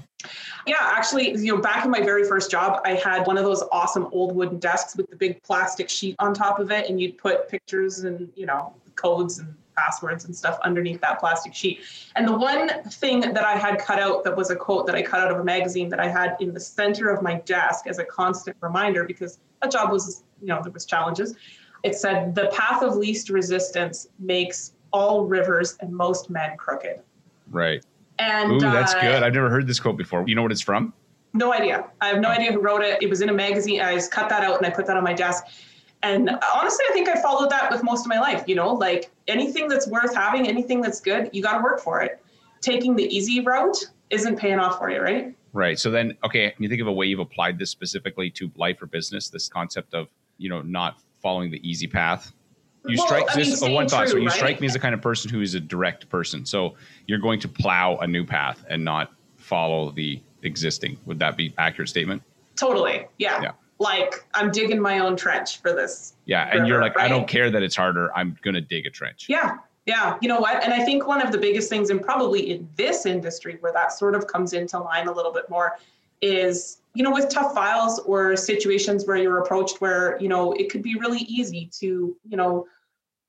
Yeah, 0.67 0.77
actually, 0.81 1.31
you 1.31 1.57
know, 1.57 1.63
back 1.63 1.87
in 1.87 1.91
my 1.91 2.01
very 2.01 2.25
first 2.25 2.51
job, 2.51 2.83
I 2.85 2.95
had 2.95 3.27
one 3.27 3.39
of 3.39 3.45
those 3.45 3.63
awesome 3.73 4.09
old 4.13 4.37
wooden 4.37 4.59
desks 4.59 4.95
with 4.95 5.09
the 5.09 5.17
big 5.17 5.43
plastic 5.43 5.89
sheet 5.89 6.17
on 6.19 6.35
top 6.35 6.59
of 6.59 6.71
it, 6.71 6.91
and 6.91 7.01
you'd 7.01 7.17
put 7.17 7.49
pictures 7.49 8.01
and 8.01 8.31
you 8.35 8.45
know 8.45 8.75
codes 8.97 9.39
and 9.39 9.55
passwords 9.79 10.25
and 10.25 10.35
stuff 10.35 10.59
underneath 10.63 11.01
that 11.01 11.21
plastic 11.21 11.55
sheet. 11.55 11.81
And 12.17 12.27
the 12.27 12.37
one 12.37 12.83
thing 12.85 13.21
that 13.21 13.45
I 13.45 13.57
had 13.57 13.79
cut 13.79 13.99
out 13.99 14.25
that 14.25 14.37
was 14.37 14.51
a 14.51 14.57
quote 14.57 14.87
that 14.87 14.95
I 14.95 15.03
cut 15.03 15.21
out 15.21 15.31
of 15.31 15.39
a 15.39 15.45
magazine 15.45 15.89
that 15.91 16.01
I 16.01 16.09
had 16.09 16.37
in 16.41 16.53
the 16.53 16.61
center 16.61 17.09
of 17.11 17.23
my 17.23 17.35
desk 17.41 17.87
as 17.87 17.99
a 17.99 18.05
constant 18.05 18.57
reminder 18.61 19.05
because 19.05 19.39
that 19.63 19.71
job 19.71 19.91
was, 19.91 20.25
you 20.41 20.49
know, 20.49 20.61
there 20.63 20.73
was 20.73 20.87
challenges. 20.87 21.35
It 21.85 21.95
said, 21.95 22.35
"The 22.35 22.49
path 22.49 22.83
of 22.83 22.97
least 22.97 23.31
resistance 23.31 24.09
makes 24.19 24.73
all 24.93 25.27
rivers 25.27 25.77
and 25.81 25.93
most 25.93 26.29
men 26.29 26.57
crooked." 26.57 27.01
Right. 27.51 27.85
And 28.19 28.53
Ooh, 28.53 28.61
that's 28.61 28.95
uh, 28.95 29.01
good. 29.01 29.23
I've 29.23 29.35
never 29.35 29.49
heard 29.49 29.67
this 29.67 29.79
quote 29.79 29.97
before. 29.97 30.25
You 30.27 30.35
know 30.35 30.43
what 30.43 30.53
it's 30.53 30.61
from? 30.61 30.93
No 31.35 31.53
idea. 31.53 31.85
I 32.01 32.09
have 32.09 32.21
no 32.21 32.29
idea 32.29 32.53
who 32.53 32.61
wrote 32.61 32.83
it. 32.83 33.03
It 33.03 33.09
was 33.09 33.21
in 33.21 33.29
a 33.29 33.33
magazine. 33.33 33.81
I 33.81 33.95
just 33.95 34.11
cut 34.11 34.29
that 34.31 34.43
out 34.43 34.57
and 34.57 34.67
I 34.67 34.71
put 34.71 34.87
that 34.87 34.97
on 34.97 35.05
my 35.05 35.13
desk. 35.13 35.45
And 36.03 36.31
honestly, 36.55 36.85
I 36.91 36.93
think 36.93 37.09
I 37.09 37.21
followed 37.21 37.51
that 37.51 37.71
with 37.71 37.83
most 37.83 38.03
of 38.03 38.09
my 38.09 38.19
life. 38.19 38.45
You 38.47 38.55
know, 38.55 38.73
like 38.73 39.11
anything 39.29 39.69
that's 39.69 39.87
worth 39.87 40.15
having, 40.15 40.49
anything 40.49 40.81
that's 40.81 41.01
good, 41.01 41.31
you 41.33 41.43
got 41.43 41.59
to 41.59 41.63
work 41.63 41.81
for 41.81 42.01
it. 42.01 42.23
Taking 42.61 42.97
the 42.97 43.05
easy 43.15 43.41
route 43.41 43.77
isn't 44.11 44.37
paying 44.37 44.59
off 44.59 44.79
for 44.79 44.91
you, 44.91 45.01
right? 45.01 45.35
Right. 45.53 45.79
So 45.79 45.91
then, 45.91 46.17
okay, 46.25 46.51
can 46.51 46.63
you 46.63 46.69
think 46.69 46.81
of 46.81 46.89
a 46.89 46.93
way 46.93 47.07
you've 47.07 47.21
applied 47.21 47.59
this 47.59 47.71
specifically 47.71 48.31
to 48.33 48.51
life 48.57 48.83
or 48.83 48.87
business? 48.87 49.29
This 49.29 49.49
concept 49.49 49.95
of 49.95 50.09
you 50.39 50.49
know 50.49 50.63
not 50.63 50.99
following 51.23 51.51
the 51.51 51.69
easy 51.69 51.87
path. 51.87 52.33
You 52.87 52.97
Well, 52.99 53.07
strike 53.07 53.25
I 53.31 53.37
mean, 53.37 53.51
this. 53.51 53.61
one 53.61 53.89
staying 53.89 53.89
thought. 53.89 54.09
so 54.09 54.17
you 54.17 54.27
right? 54.27 54.37
strike 54.37 54.61
me 54.61 54.67
as 54.67 54.73
the 54.73 54.79
kind 54.79 54.95
of 54.95 55.03
person 55.03 55.31
who 55.31 55.41
is 55.41 55.55
a 55.55 55.61
direct 55.61 56.09
person. 56.09 56.47
So 56.47 56.75
you're 57.07 57.19
going 57.19 57.41
to 57.41 57.49
plow 57.49 57.97
a 57.99 58.07
new 58.07 58.25
path 58.25 58.65
and 58.69 58.85
not 58.85 59.13
follow 59.37 59.91
the 59.91 60.21
existing. 60.43 60.97
Would 61.07 61.19
that 61.19 61.37
be 61.37 61.53
accurate 61.59 61.89
statement? 61.89 62.23
Totally. 62.57 63.07
Yeah. 63.19 63.43
Yeah. 63.43 63.51
Like 63.79 64.27
I'm 64.35 64.51
digging 64.51 64.81
my 64.81 64.99
own 64.99 65.17
trench 65.17 65.61
for 65.61 65.73
this. 65.73 66.15
Yeah. 66.25 66.49
And 66.53 66.67
you're 66.67 66.79
River, 66.79 66.95
like, 66.97 66.99
I 66.99 67.09
don't 67.09 67.29
care 67.29 67.51
that 67.51 67.63
it's 67.63 67.77
harder. 67.77 68.15
I'm 68.17 68.37
gonna 68.43 68.61
dig 68.61 68.87
a 68.87 68.91
trench. 68.91 69.27
Yeah. 69.29 69.59
Yeah. 69.87 70.19
You 70.21 70.29
know 70.29 70.41
what? 70.41 70.63
And 70.63 70.75
I 70.75 70.85
think 70.85 71.07
one 71.07 71.23
of 71.23 71.33
the 71.33 71.39
biggest 71.39 71.71
things, 71.71 71.89
and 71.91 72.03
probably 72.03 72.51
in 72.51 72.69
this 72.77 73.07
industry 73.07 73.57
where 73.61 73.73
that 73.73 73.93
sort 73.93 74.15
of 74.15 74.27
comes 74.27 74.53
into 74.53 74.79
line 74.79 75.09
a 75.09 75.13
little 75.13 75.33
bit 75.33 75.49
more, 75.49 75.79
is, 76.21 76.83
you 76.95 77.05
know, 77.05 77.13
with 77.13 77.29
tough 77.29 77.55
files 77.55 78.01
or 78.01 78.37
situations 78.37 79.07
where 79.07 79.17
you're 79.17 79.39
approached 79.39 79.81
where, 79.81 80.19
you 80.21 80.29
know, 80.29 80.53
it 80.55 80.69
could 80.69 80.83
be 80.83 80.97
really 80.97 81.21
easy 81.21 81.71
to, 81.79 82.17
you 82.29 82.37
know, 82.37 82.67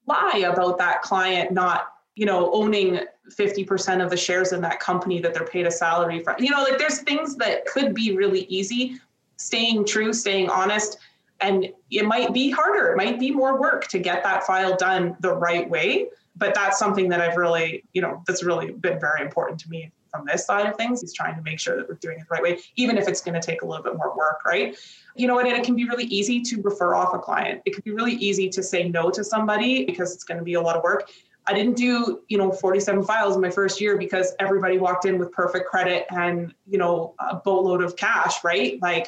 lie 0.07 0.43
about 0.51 0.79
that 0.79 1.01
client 1.03 1.51
not, 1.51 1.93
you 2.15 2.25
know, 2.25 2.51
owning 2.51 2.99
50% 3.29 4.03
of 4.03 4.09
the 4.09 4.17
shares 4.17 4.51
in 4.51 4.61
that 4.61 4.79
company 4.79 5.21
that 5.21 5.33
they're 5.33 5.45
paid 5.45 5.67
a 5.67 5.71
salary 5.71 6.19
from. 6.19 6.35
You 6.39 6.49
know, 6.49 6.63
like 6.63 6.79
there's 6.79 6.99
things 7.01 7.35
that 7.35 7.65
could 7.67 7.93
be 7.93 8.17
really 8.17 8.41
easy. 8.45 8.99
Staying 9.39 9.85
true, 9.85 10.13
staying 10.13 10.49
honest, 10.49 10.99
and 11.41 11.69
it 11.89 12.05
might 12.05 12.33
be 12.33 12.49
harder 12.49 12.91
it 12.91 12.97
might 12.97 13.19
be 13.19 13.31
more 13.31 13.59
work 13.59 13.87
to 13.87 13.99
get 13.99 14.23
that 14.23 14.43
file 14.43 14.75
done 14.75 15.15
the 15.21 15.33
right 15.33 15.69
way 15.69 16.07
but 16.35 16.53
that's 16.53 16.77
something 16.77 17.09
that 17.09 17.21
i've 17.21 17.37
really 17.37 17.83
you 17.93 18.01
know 18.01 18.21
that's 18.27 18.43
really 18.43 18.71
been 18.71 18.99
very 18.99 19.21
important 19.21 19.59
to 19.59 19.69
me 19.69 19.91
from 20.11 20.25
this 20.25 20.45
side 20.45 20.65
of 20.65 20.75
things 20.75 21.03
is 21.03 21.13
trying 21.13 21.35
to 21.35 21.41
make 21.43 21.59
sure 21.59 21.77
that 21.77 21.87
we're 21.87 21.95
doing 21.95 22.17
it 22.17 22.25
the 22.27 22.33
right 22.33 22.41
way 22.41 22.59
even 22.75 22.97
if 22.97 23.07
it's 23.07 23.21
going 23.21 23.39
to 23.39 23.45
take 23.45 23.61
a 23.61 23.65
little 23.65 23.83
bit 23.83 23.95
more 23.95 24.15
work 24.15 24.43
right? 24.45 24.75
You 25.15 25.27
know 25.27 25.39
and 25.39 25.47
it 25.47 25.63
can 25.63 25.75
be 25.75 25.85
really 25.85 26.05
easy 26.05 26.41
to 26.41 26.61
refer 26.61 26.95
off 26.95 27.13
a 27.13 27.19
client. 27.19 27.61
It 27.65 27.73
can 27.73 27.83
be 27.83 27.91
really 27.91 28.13
easy 28.13 28.49
to 28.49 28.63
say 28.63 28.89
no 28.89 29.09
to 29.11 29.23
somebody 29.23 29.85
because 29.85 30.13
it's 30.13 30.23
going 30.23 30.37
to 30.37 30.43
be 30.43 30.55
a 30.55 30.61
lot 30.61 30.75
of 30.75 30.83
work 30.83 31.09
I 31.47 31.53
didn't 31.53 31.77
do, 31.77 32.21
you 32.27 32.37
know, 32.37 32.51
47 32.51 33.03
files 33.03 33.35
in 33.35 33.41
my 33.41 33.49
first 33.49 33.81
year 33.81 33.97
because 33.97 34.33
everybody 34.39 34.77
walked 34.77 35.05
in 35.05 35.17
with 35.17 35.31
perfect 35.31 35.67
credit 35.67 36.05
and, 36.11 36.53
you 36.69 36.77
know, 36.77 37.15
a 37.19 37.35
boatload 37.37 37.81
of 37.81 37.95
cash, 37.95 38.43
right? 38.43 38.79
Like 38.81 39.07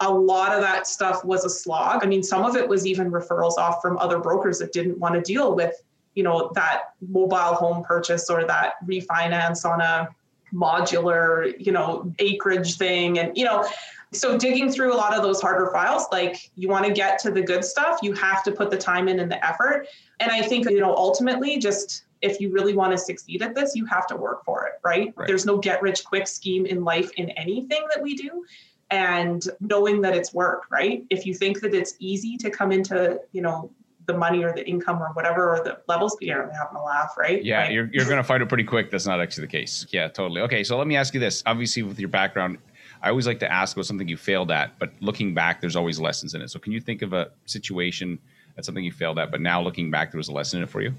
a 0.00 0.12
lot 0.12 0.52
of 0.54 0.60
that 0.60 0.86
stuff 0.86 1.24
was 1.24 1.44
a 1.44 1.50
slog. 1.50 2.04
I 2.04 2.06
mean, 2.06 2.22
some 2.22 2.44
of 2.44 2.56
it 2.56 2.68
was 2.68 2.86
even 2.86 3.10
referrals 3.10 3.56
off 3.56 3.82
from 3.82 3.98
other 3.98 4.18
brokers 4.18 4.58
that 4.58 4.72
didn't 4.72 4.98
want 4.98 5.14
to 5.14 5.20
deal 5.20 5.54
with, 5.54 5.82
you 6.14 6.22
know, 6.22 6.52
that 6.54 6.94
mobile 7.08 7.54
home 7.54 7.82
purchase 7.82 8.30
or 8.30 8.44
that 8.46 8.74
refinance 8.86 9.64
on 9.64 9.80
a 9.80 10.08
modular, 10.52 11.54
you 11.58 11.72
know, 11.72 12.12
acreage 12.18 12.76
thing. 12.76 13.18
And, 13.18 13.36
you 13.36 13.44
know, 13.44 13.66
so 14.12 14.36
digging 14.36 14.70
through 14.70 14.92
a 14.92 14.96
lot 14.96 15.14
of 15.14 15.22
those 15.22 15.40
harder 15.40 15.70
files, 15.72 16.06
like 16.12 16.50
you 16.54 16.68
want 16.68 16.84
to 16.84 16.92
get 16.92 17.18
to 17.20 17.30
the 17.30 17.42
good 17.42 17.64
stuff, 17.64 17.98
you 18.02 18.12
have 18.12 18.42
to 18.44 18.52
put 18.52 18.70
the 18.70 18.76
time 18.76 19.08
in 19.08 19.20
and 19.20 19.30
the 19.30 19.44
effort. 19.44 19.88
And 20.20 20.30
I 20.30 20.42
think, 20.42 20.68
you 20.68 20.80
know, 20.80 20.94
ultimately 20.94 21.58
just 21.58 22.04
if 22.20 22.40
you 22.40 22.50
really 22.50 22.74
want 22.74 22.92
to 22.92 22.98
succeed 22.98 23.42
at 23.42 23.54
this, 23.54 23.74
you 23.74 23.84
have 23.86 24.06
to 24.06 24.16
work 24.16 24.44
for 24.44 24.66
it, 24.66 24.74
right? 24.84 25.12
Right. 25.16 25.26
There's 25.26 25.44
no 25.44 25.58
get 25.58 25.82
rich 25.82 26.04
quick 26.04 26.28
scheme 26.28 26.66
in 26.66 26.84
life 26.84 27.10
in 27.16 27.30
anything 27.30 27.82
that 27.92 28.02
we 28.02 28.14
do. 28.14 28.44
And 28.90 29.42
knowing 29.60 30.02
that 30.02 30.14
it's 30.14 30.32
work, 30.34 30.64
right? 30.70 31.04
If 31.10 31.26
you 31.26 31.34
think 31.34 31.60
that 31.60 31.74
it's 31.74 31.94
easy 31.98 32.36
to 32.36 32.50
come 32.50 32.70
into, 32.72 33.20
you 33.32 33.40
know, 33.40 33.70
the 34.06 34.12
money 34.12 34.42
or 34.44 34.52
the 34.52 34.68
income 34.68 35.02
or 35.02 35.08
whatever 35.14 35.54
or 35.54 35.64
the 35.64 35.80
levels, 35.88 36.16
you're 36.20 36.50
having 36.52 36.76
a 36.76 36.82
laugh, 36.82 37.14
right? 37.16 37.42
Yeah, 37.42 37.62
Like, 37.62 37.72
you're, 37.72 37.88
you're 37.92 38.04
going 38.04 38.18
to 38.18 38.24
find 38.24 38.42
it 38.42 38.48
pretty 38.48 38.64
quick. 38.64 38.90
That's 38.90 39.06
not 39.06 39.20
actually 39.20 39.46
the 39.46 39.52
case. 39.52 39.86
Yeah, 39.90 40.08
totally. 40.08 40.42
Okay, 40.42 40.64
so 40.64 40.76
let 40.76 40.86
me 40.86 40.96
ask 40.96 41.14
you 41.14 41.20
this. 41.20 41.42
Obviously, 41.46 41.82
with 41.82 41.98
your 41.98 42.08
background, 42.08 42.58
I 43.02 43.10
always 43.10 43.26
like 43.26 43.40
to 43.40 43.52
ask 43.52 43.76
about 43.76 43.86
something 43.86 44.06
you 44.06 44.16
failed 44.16 44.50
at, 44.50 44.78
but 44.78 44.92
looking 45.00 45.34
back, 45.34 45.60
there's 45.60 45.74
always 45.74 45.98
lessons 45.98 46.34
in 46.34 46.42
it. 46.42 46.50
So, 46.50 46.58
can 46.58 46.72
you 46.72 46.80
think 46.80 47.02
of 47.02 47.12
a 47.12 47.30
situation 47.46 48.18
that's 48.54 48.66
something 48.66 48.84
you 48.84 48.92
failed 48.92 49.18
at, 49.18 49.30
but 49.30 49.40
now 49.40 49.60
looking 49.60 49.90
back, 49.90 50.12
there 50.12 50.18
was 50.18 50.28
a 50.28 50.32
lesson 50.32 50.58
in 50.58 50.64
it 50.64 50.70
for 50.70 50.80
you? 50.80 50.94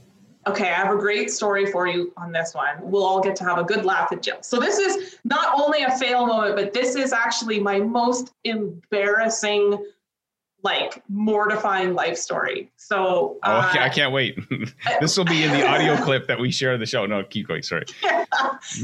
Okay, 0.45 0.69
I 0.69 0.73
have 0.73 0.93
a 0.93 0.99
great 0.99 1.31
story 1.31 1.65
for 1.65 1.87
you 1.87 2.11
on 2.17 2.33
this 2.33 2.53
one. 2.53 2.75
We'll 2.81 3.05
all 3.05 3.21
get 3.21 3.37
to 3.37 3.45
have 3.45 3.57
a 3.57 3.63
good 3.63 3.85
laugh 3.85 4.11
at 4.11 4.21
Jill. 4.21 4.41
So, 4.41 4.59
this 4.59 4.77
is 4.77 5.17
not 5.23 5.57
only 5.57 5.83
a 5.83 5.97
fail 5.97 6.27
moment, 6.27 6.57
but 6.57 6.73
this 6.73 6.95
is 6.95 7.13
actually 7.13 7.61
my 7.61 7.79
most 7.79 8.33
embarrassing 8.43 9.77
like 10.63 11.03
mortifying 11.09 11.93
life 11.93 12.17
story. 12.17 12.71
So 12.77 13.37
oh, 13.43 13.51
uh, 13.51 13.73
I 13.77 13.89
can't 13.89 14.13
wait. 14.13 14.39
this 15.01 15.17
will 15.17 15.25
be 15.25 15.43
in 15.43 15.51
the 15.51 15.67
audio 15.67 15.97
clip 16.03 16.25
that 16.27 16.39
we 16.39 16.51
share 16.51 16.77
the 16.77 16.85
show. 16.85 17.05
No, 17.05 17.23
keep 17.23 17.47
going. 17.47 17.63
Sorry. 17.63 17.85
Yeah. 18.03 18.25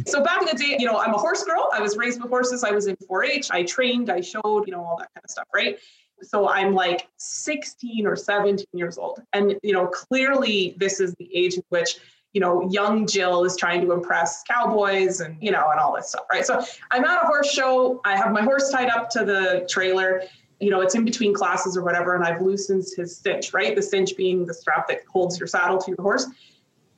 So 0.05 0.23
back 0.23 0.41
in 0.41 0.47
the 0.47 0.55
day, 0.55 0.75
you 0.77 0.85
know, 0.85 0.99
I'm 0.99 1.13
a 1.13 1.17
horse 1.17 1.43
girl. 1.43 1.69
I 1.73 1.81
was 1.81 1.97
raised 1.97 2.21
with 2.21 2.29
horses. 2.29 2.63
I 2.63 2.71
was 2.71 2.87
in 2.87 2.95
4-H. 2.97 3.49
I 3.51 3.63
trained. 3.63 4.09
I 4.09 4.21
showed. 4.21 4.65
You 4.67 4.71
know, 4.71 4.83
all 4.83 4.97
that 4.97 5.09
kind 5.15 5.23
of 5.23 5.29
stuff. 5.29 5.47
Right. 5.53 5.79
So 6.21 6.49
I'm 6.49 6.73
like 6.73 7.07
16 7.17 8.05
or 8.05 8.15
17 8.15 8.65
years 8.73 8.97
old, 8.97 9.21
and 9.31 9.55
you 9.63 9.71
know, 9.71 9.87
clearly 9.87 10.75
this 10.77 10.99
is 10.99 11.15
the 11.15 11.29
age 11.33 11.55
in 11.55 11.63
which 11.69 11.97
you 12.33 12.41
know, 12.41 12.69
young 12.69 13.07
Jill 13.07 13.43
is 13.43 13.57
trying 13.57 13.81
to 13.81 13.91
impress 13.91 14.43
cowboys 14.43 15.19
and, 15.19 15.35
you 15.41 15.49
know, 15.51 15.71
and 15.71 15.79
all 15.79 15.95
this 15.95 16.09
stuff, 16.09 16.25
right? 16.31 16.45
So 16.45 16.63
I'm 16.91 17.03
at 17.03 17.23
a 17.23 17.25
horse 17.25 17.51
show. 17.51 18.01
I 18.05 18.15
have 18.15 18.31
my 18.31 18.43
horse 18.43 18.69
tied 18.69 18.89
up 18.89 19.09
to 19.11 19.25
the 19.25 19.65
trailer 19.67 20.21
you 20.59 20.69
know, 20.69 20.81
it's 20.81 20.95
in 20.95 21.05
between 21.05 21.33
classes 21.33 21.77
or 21.77 21.83
whatever, 21.83 22.15
and 22.15 22.23
I've 22.23 22.41
loosened 22.41 22.85
his 22.95 23.17
cinch, 23.17 23.53
right? 23.53 23.75
The 23.75 23.81
cinch 23.81 24.17
being 24.17 24.45
the 24.45 24.53
strap 24.53 24.87
that 24.89 25.01
holds 25.07 25.39
your 25.39 25.47
saddle 25.47 25.77
to 25.77 25.91
your 25.91 26.01
horse. 26.01 26.27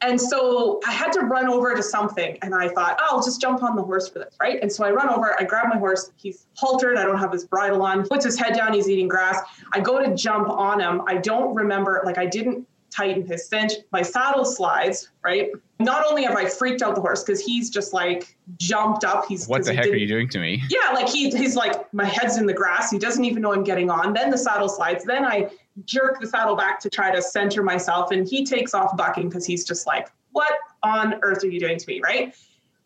And 0.03 0.19
so 0.19 0.79
I 0.87 0.91
had 0.91 1.11
to 1.11 1.19
run 1.19 1.47
over 1.47 1.75
to 1.75 1.83
something, 1.83 2.35
and 2.41 2.55
I 2.55 2.69
thought, 2.69 2.97
oh, 2.99 3.17
I'll 3.17 3.23
just 3.23 3.39
jump 3.39 3.61
on 3.61 3.75
the 3.75 3.83
horse 3.83 4.09
for 4.09 4.17
this, 4.17 4.35
right? 4.41 4.59
And 4.59 4.71
so 4.71 4.83
I 4.83 4.89
run 4.89 5.09
over, 5.09 5.39
I 5.39 5.43
grab 5.43 5.67
my 5.69 5.77
horse, 5.77 6.11
he's 6.15 6.47
haltered, 6.57 6.97
I 6.97 7.03
don't 7.03 7.19
have 7.19 7.31
his 7.31 7.45
bridle 7.45 7.83
on, 7.83 8.07
puts 8.07 8.25
his 8.25 8.39
head 8.39 8.55
down, 8.55 8.73
he's 8.73 8.89
eating 8.89 9.07
grass. 9.07 9.39
I 9.73 9.79
go 9.79 10.03
to 10.03 10.15
jump 10.15 10.49
on 10.49 10.79
him. 10.79 11.03
I 11.05 11.17
don't 11.17 11.53
remember, 11.53 12.01
like, 12.03 12.17
I 12.17 12.25
didn't 12.25 12.67
tighten 12.89 13.27
his 13.27 13.47
cinch. 13.47 13.73
My 13.91 14.01
saddle 14.01 14.43
slides, 14.43 15.11
right? 15.23 15.51
Not 15.83 16.05
only 16.07 16.23
have 16.23 16.35
I 16.35 16.47
freaked 16.47 16.81
out 16.81 16.95
the 16.95 17.01
horse 17.01 17.23
because 17.23 17.43
he's 17.43 17.69
just 17.69 17.93
like 17.93 18.35
jumped 18.57 19.03
up. 19.03 19.25
He's 19.27 19.47
what 19.47 19.63
the 19.63 19.73
heck 19.73 19.87
are 19.87 19.95
you 19.95 20.07
doing 20.07 20.27
to 20.29 20.39
me? 20.39 20.63
Yeah, 20.69 20.93
like 20.93 21.09
he 21.09 21.29
he's 21.29 21.55
like 21.55 21.91
my 21.93 22.05
head's 22.05 22.37
in 22.37 22.45
the 22.45 22.53
grass. 22.53 22.91
He 22.91 22.97
doesn't 22.97 23.23
even 23.23 23.41
know 23.41 23.53
I'm 23.53 23.63
getting 23.63 23.89
on. 23.89 24.13
Then 24.13 24.29
the 24.29 24.37
saddle 24.37 24.69
slides. 24.69 25.03
Then 25.03 25.25
I 25.25 25.49
jerk 25.85 26.19
the 26.19 26.27
saddle 26.27 26.55
back 26.55 26.79
to 26.81 26.89
try 26.89 27.13
to 27.13 27.21
center 27.21 27.63
myself, 27.63 28.11
and 28.11 28.27
he 28.27 28.45
takes 28.45 28.73
off 28.73 28.95
bucking 28.97 29.29
because 29.29 29.45
he's 29.45 29.65
just 29.65 29.87
like, 29.87 30.11
"What 30.31 30.53
on 30.83 31.15
earth 31.21 31.43
are 31.43 31.47
you 31.47 31.59
doing 31.59 31.77
to 31.77 31.87
me?" 31.87 32.01
Right? 32.03 32.35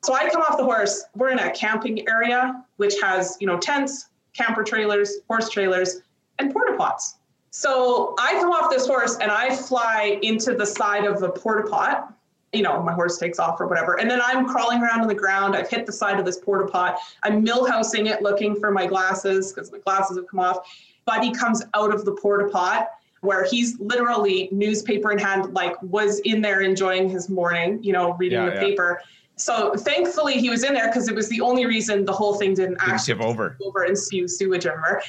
So 0.04 0.14
I 0.14 0.30
come 0.30 0.42
off 0.42 0.58
the 0.58 0.64
horse. 0.64 1.04
We're 1.16 1.30
in 1.30 1.40
a 1.40 1.52
camping 1.52 2.08
area 2.08 2.64
which 2.78 2.96
has 3.02 3.38
you 3.40 3.48
know 3.48 3.58
tents, 3.58 4.10
camper 4.34 4.64
trailers, 4.64 5.20
horse 5.28 5.50
trailers, 5.50 6.02
and 6.40 6.52
porta 6.54 6.76
pots. 6.78 7.18
So 7.52 8.16
I 8.20 8.34
come 8.34 8.52
off 8.52 8.70
this 8.70 8.86
horse 8.86 9.18
and 9.22 9.32
I 9.32 9.56
fly 9.56 10.20
into 10.22 10.56
the 10.56 10.66
side 10.66 11.06
of 11.06 11.22
the 11.22 11.30
porta 11.30 11.70
pot. 11.70 12.14
You 12.56 12.64
know, 12.64 12.82
my 12.82 12.94
horse 12.94 13.18
takes 13.18 13.40
off 13.40 13.60
or 13.60 13.68
whatever. 13.68 14.00
And 14.00 14.10
then 14.10 14.22
I'm 14.24 14.48
crawling 14.48 14.82
around 14.82 15.02
on 15.02 15.08
the 15.08 15.16
ground. 15.16 15.56
I've 15.56 15.70
hit 15.70 15.86
the 15.86 15.92
side 15.92 16.20
of 16.20 16.26
this 16.26 16.38
porta 16.38 16.68
pot. 16.68 17.00
I'm 17.24 17.46
millhousing 17.46 18.08
it 18.08 18.22
looking 18.22 18.60
for 18.60 18.72
my 18.72 18.86
glasses 18.86 19.52
because 19.52 19.72
my 19.72 19.80
glasses 19.80 20.18
have 20.18 20.28
come 20.28 20.40
off. 20.40 20.68
Buddy 21.06 21.32
comes 21.32 21.64
out 21.74 21.94
of 21.94 22.06
the 22.06 22.14
porta 22.14 22.50
pot 22.50 22.90
where 23.22 23.44
he's 23.46 23.80
literally 23.80 24.50
newspaper 24.52 25.12
in 25.12 25.18
hand, 25.18 25.54
like 25.54 25.76
was 25.82 26.20
in 26.20 26.42
there 26.42 26.62
enjoying 26.62 27.10
his 27.10 27.30
morning, 27.30 27.84
you 27.84 27.92
know, 27.92 28.14
reading 28.14 28.40
yeah, 28.40 28.50
the 28.50 28.56
yeah. 28.56 28.62
paper. 28.62 29.02
So 29.36 29.74
thankfully 29.74 30.36
he 30.40 30.50
was 30.50 30.64
in 30.64 30.74
there 30.74 30.88
because 30.88 31.08
it 31.08 31.16
was 31.16 31.28
the 31.28 31.42
only 31.42 31.66
reason 31.66 32.06
the 32.06 32.14
whole 32.14 32.36
thing 32.36 32.54
didn't, 32.54 32.80
didn't 32.80 32.94
actually 32.94 33.16
tip 33.16 33.24
over. 33.24 33.58
over 33.64 33.84
and 33.84 33.98
spew 33.98 34.28
sewage 34.28 34.66
everywhere. 34.66 35.02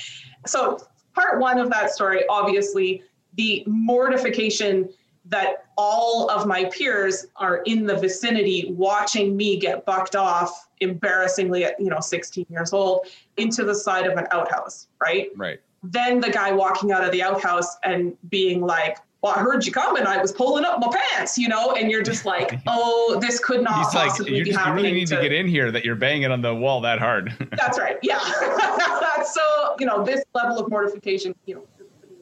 So 0.46 0.78
part 1.14 1.40
one 1.40 1.58
of 1.58 1.70
that 1.70 1.92
story, 1.92 2.24
obviously, 2.28 3.02
the 3.34 3.62
mortification 3.66 4.88
that 5.28 5.66
all 5.76 6.30
of 6.30 6.46
my 6.46 6.64
peers 6.66 7.26
are 7.36 7.58
in 7.66 7.86
the 7.86 7.96
vicinity 7.96 8.72
watching 8.72 9.36
me 9.36 9.56
get 9.58 9.84
bucked 9.84 10.16
off 10.16 10.68
embarrassingly 10.80 11.64
at 11.64 11.78
you 11.80 11.88
know 11.88 12.00
16 12.00 12.46
years 12.48 12.72
old 12.72 13.06
into 13.36 13.64
the 13.64 13.74
side 13.74 14.06
of 14.06 14.16
an 14.16 14.26
outhouse 14.30 14.88
right 15.00 15.28
right 15.36 15.60
then 15.82 16.20
the 16.20 16.30
guy 16.30 16.52
walking 16.52 16.92
out 16.92 17.04
of 17.04 17.12
the 17.12 17.22
outhouse 17.22 17.76
and 17.84 18.16
being 18.28 18.60
like 18.60 18.98
well, 19.22 19.34
I 19.34 19.40
heard 19.40 19.66
you 19.66 19.72
coming. 19.72 20.06
I 20.06 20.18
was 20.18 20.30
pulling 20.30 20.64
up 20.64 20.78
my 20.78 20.88
pants, 20.88 21.36
you 21.36 21.48
know, 21.48 21.72
and 21.72 21.90
you're 21.90 22.02
just 22.02 22.24
like, 22.24 22.60
oh, 22.68 23.18
this 23.20 23.40
could 23.40 23.62
not 23.62 23.78
He's 23.78 23.88
possibly 23.88 24.34
like, 24.34 24.44
be 24.44 24.50
just, 24.50 24.58
happening. 24.58 24.84
You 24.84 24.90
really 24.90 25.00
need 25.00 25.08
to, 25.08 25.16
to, 25.16 25.22
get 25.22 25.32
in 25.32 25.48
here 25.48 25.72
that 25.72 25.84
you're 25.84 25.96
banging 25.96 26.30
on 26.30 26.42
the 26.42 26.54
wall 26.54 26.80
that 26.82 27.00
hard. 27.00 27.32
that's 27.58 27.76
right. 27.76 27.96
Yeah. 28.02 28.20
so, 29.24 29.74
you 29.80 29.86
know, 29.86 30.04
this 30.04 30.22
level 30.34 30.58
of 30.60 30.70
mortification, 30.70 31.34
you 31.46 31.56
know, 31.56 31.66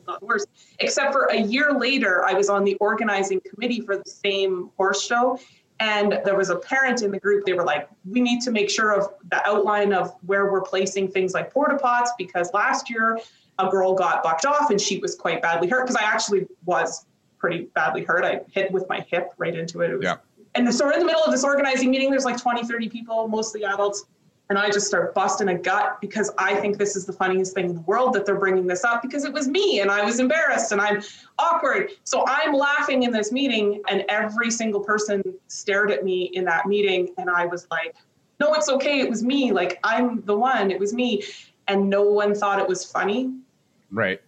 not 0.06 0.22
worse. 0.22 0.46
Except 0.78 1.12
for 1.12 1.24
a 1.26 1.40
year 1.40 1.72
later, 1.72 2.24
I 2.24 2.34
was 2.34 2.48
on 2.48 2.64
the 2.64 2.74
organizing 2.76 3.40
committee 3.40 3.80
for 3.80 3.96
the 3.96 4.08
same 4.08 4.70
horse 4.76 5.04
show. 5.04 5.38
And 5.80 6.20
there 6.24 6.36
was 6.36 6.50
a 6.50 6.56
parent 6.56 7.02
in 7.02 7.10
the 7.10 7.18
group. 7.18 7.44
They 7.44 7.52
were 7.52 7.64
like, 7.64 7.88
we 8.08 8.20
need 8.20 8.40
to 8.42 8.50
make 8.50 8.70
sure 8.70 8.92
of 8.92 9.08
the 9.30 9.46
outline 9.46 9.92
of 9.92 10.14
where 10.24 10.50
we're 10.50 10.62
placing 10.62 11.08
things 11.08 11.34
like 11.34 11.52
porta 11.52 11.76
pots 11.76 12.12
because 12.16 12.52
last 12.54 12.88
year 12.88 13.18
a 13.58 13.68
girl 13.68 13.94
got 13.94 14.22
bucked 14.22 14.46
off 14.46 14.70
and 14.70 14.80
she 14.80 14.98
was 14.98 15.14
quite 15.14 15.42
badly 15.42 15.68
hurt 15.68 15.86
because 15.86 15.96
I 15.96 16.04
actually 16.04 16.46
was 16.64 17.06
pretty 17.38 17.68
badly 17.74 18.04
hurt. 18.04 18.24
I 18.24 18.40
hit 18.50 18.70
with 18.72 18.88
my 18.88 19.00
hip 19.00 19.32
right 19.36 19.54
into 19.54 19.80
it. 19.80 19.90
it 19.90 19.96
was, 19.96 20.04
yeah. 20.04 20.16
And 20.54 20.72
so 20.72 20.86
we're 20.86 20.92
in 20.92 21.00
the 21.00 21.04
middle 21.04 21.22
of 21.22 21.32
this 21.32 21.44
organizing 21.44 21.90
meeting. 21.90 22.10
There's 22.10 22.24
like 22.24 22.40
20, 22.40 22.64
30 22.64 22.88
people, 22.88 23.26
mostly 23.28 23.64
adults. 23.64 24.06
And 24.50 24.58
I 24.58 24.68
just 24.68 24.86
start 24.86 25.14
busting 25.14 25.48
a 25.48 25.54
gut 25.54 26.00
because 26.02 26.30
I 26.36 26.54
think 26.56 26.76
this 26.76 26.96
is 26.96 27.06
the 27.06 27.14
funniest 27.14 27.54
thing 27.54 27.70
in 27.70 27.74
the 27.76 27.80
world 27.82 28.12
that 28.12 28.26
they're 28.26 28.38
bringing 28.38 28.66
this 28.66 28.84
up 28.84 29.00
because 29.00 29.24
it 29.24 29.32
was 29.32 29.48
me 29.48 29.80
and 29.80 29.90
I 29.90 30.04
was 30.04 30.20
embarrassed 30.20 30.70
and 30.70 30.82
I'm 30.82 31.02
awkward. 31.38 31.92
So 32.04 32.24
I'm 32.28 32.52
laughing 32.52 33.04
in 33.04 33.10
this 33.10 33.32
meeting, 33.32 33.80
and 33.88 34.04
every 34.08 34.50
single 34.50 34.80
person 34.80 35.22
stared 35.48 35.90
at 35.90 36.04
me 36.04 36.24
in 36.34 36.44
that 36.44 36.66
meeting. 36.66 37.14
And 37.16 37.30
I 37.30 37.46
was 37.46 37.66
like, 37.70 37.94
no, 38.38 38.52
it's 38.52 38.68
okay. 38.68 39.00
It 39.00 39.08
was 39.08 39.22
me. 39.22 39.52
Like, 39.52 39.78
I'm 39.82 40.20
the 40.22 40.36
one. 40.36 40.70
It 40.70 40.78
was 40.78 40.92
me. 40.92 41.22
And 41.66 41.88
no 41.88 42.02
one 42.02 42.34
thought 42.34 42.58
it 42.58 42.68
was 42.68 42.84
funny. 42.84 43.32
Right. 43.90 44.20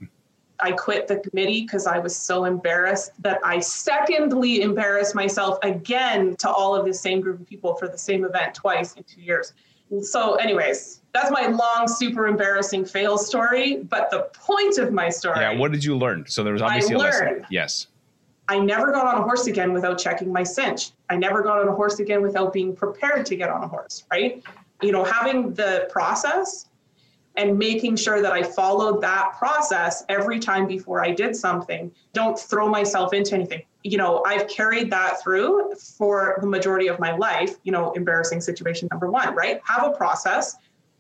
I 0.61 0.73
quit 0.73 1.07
the 1.07 1.19
committee 1.19 1.63
because 1.63 1.87
I 1.87 1.99
was 1.99 2.17
so 2.17 2.47
embarrassed 2.47 3.13
that 3.23 3.41
I 3.45 3.61
secondly 3.61 4.63
embarrassed 4.63 5.15
myself 5.15 5.59
again 5.63 6.37
to 6.37 6.49
all 6.49 6.75
of 6.75 6.87
the 6.87 6.95
same 6.95 7.21
group 7.21 7.41
of 7.41 7.47
people 7.47 7.75
for 7.75 7.89
the 7.89 7.99
same 7.99 8.25
event 8.25 8.55
twice 8.55 8.95
in 8.95 9.05
two 9.05 9.21
years. 9.21 9.53
So, 10.03 10.35
anyways, 10.35 11.01
that's 11.13 11.31
my 11.31 11.47
long, 11.47 11.87
super 11.89 12.27
embarrassing 12.27 12.85
fail 12.85 13.19
story. 13.19 13.79
But 13.85 14.11
the 14.11 14.29
point 14.35 14.79
of 14.79 14.93
my 14.93 15.09
story. 15.09 15.41
Yeah, 15.41 15.57
what 15.57 15.73
did 15.73 15.85
you 15.85 15.97
learn? 15.97 16.25
So 16.27 16.43
there 16.43 16.53
was 16.53 16.63
obviously 16.63 16.97
I 16.97 16.99
a 16.99 17.01
lesson. 17.01 17.47
Yes. 17.51 17.87
I 18.49 18.59
never 18.59 18.93
got 18.93 19.07
on 19.07 19.21
a 19.21 19.23
horse 19.23 19.47
again 19.47 19.73
without 19.73 19.99
checking 19.99 20.33
my 20.33 20.43
cinch. 20.43 20.91
I 21.11 21.17
never 21.17 21.43
got 21.43 21.61
on 21.61 21.69
a 21.69 21.73
horse 21.73 21.99
again 21.99 22.23
without 22.23 22.53
being 22.53 22.77
prepared 22.77 23.27
to 23.27 23.37
get 23.37 23.51
on 23.51 23.63
a 23.63 23.69
horse, 23.69 24.05
right? 24.11 24.43
You 24.83 24.93
know, 24.93 25.05
having 25.05 25.53
the 25.55 25.89
process 25.91 26.67
and 27.37 27.59
making 27.59 27.97
sure 27.97 28.23
that 28.23 28.33
I 28.33 28.43
followed 28.43 29.01
that 29.03 29.35
process 29.39 30.05
every 30.09 30.39
time 30.39 30.67
before 30.67 31.05
I 31.05 31.11
did 31.11 31.37
something. 31.37 31.93
Don't 32.13 32.39
throw 32.39 32.69
myself 32.69 33.13
into 33.13 33.35
anything. 33.35 33.63
You 33.87 33.99
know, 33.99 34.23
I've 34.27 34.49
carried 34.49 34.91
that 34.91 35.23
through 35.23 35.75
for 35.75 36.39
the 36.41 36.47
majority 36.47 36.89
of 36.89 36.99
my 36.99 37.17
life. 37.17 37.57
You 37.63 37.73
know, 37.73 37.93
embarrassing 37.93 38.41
situation 38.41 38.89
number 38.91 39.11
one, 39.11 39.35
right? 39.35 39.61
Have 39.65 39.85
a 39.85 39.91
process. 39.91 40.57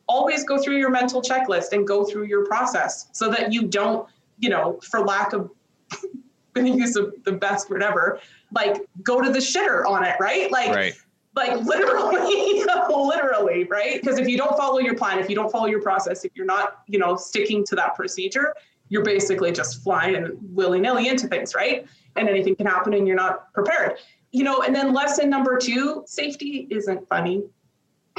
Always 0.08 0.44
go 0.44 0.58
through 0.62 0.78
your 0.78 0.90
mental 0.90 1.20
checklist 1.20 1.72
and 1.72 1.86
go 1.86 2.04
through 2.04 2.24
your 2.24 2.46
process 2.46 3.08
so 3.12 3.28
that 3.30 3.52
you 3.52 3.62
don't, 3.62 4.08
you 4.38 4.48
know, 4.48 4.78
for 4.82 5.00
lack 5.00 5.32
of 5.32 5.50
to 6.54 6.68
use 6.68 6.94
the 6.94 7.32
best 7.32 7.68
word 7.68 7.82
ever, 7.82 8.20
like 8.54 8.86
go 9.02 9.20
to 9.20 9.30
the 9.30 9.40
shitter 9.40 9.84
on 9.84 10.04
it, 10.04 10.16
right? 10.20 10.50
Like, 10.50 10.74
right 10.74 10.94
like 11.36 11.52
literally 11.64 12.64
literally 12.88 13.64
right 13.64 14.00
because 14.00 14.18
if 14.18 14.26
you 14.26 14.36
don't 14.36 14.56
follow 14.56 14.78
your 14.78 14.94
plan 14.94 15.18
if 15.18 15.28
you 15.28 15.36
don't 15.36 15.52
follow 15.52 15.66
your 15.66 15.82
process 15.82 16.24
if 16.24 16.32
you're 16.34 16.46
not 16.46 16.82
you 16.88 16.98
know 16.98 17.14
sticking 17.14 17.64
to 17.64 17.76
that 17.76 17.94
procedure 17.94 18.54
you're 18.88 19.04
basically 19.04 19.52
just 19.52 19.82
flying 19.82 20.36
willy-nilly 20.54 21.08
into 21.08 21.28
things 21.28 21.54
right 21.54 21.86
and 22.16 22.28
anything 22.28 22.54
can 22.56 22.66
happen 22.66 22.94
and 22.94 23.06
you're 23.06 23.16
not 23.16 23.52
prepared 23.52 23.98
you 24.32 24.44
know 24.44 24.62
and 24.62 24.74
then 24.74 24.92
lesson 24.92 25.30
number 25.30 25.58
two 25.58 26.02
safety 26.06 26.66
isn't 26.70 27.06
funny 27.08 27.44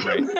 right 0.04 0.20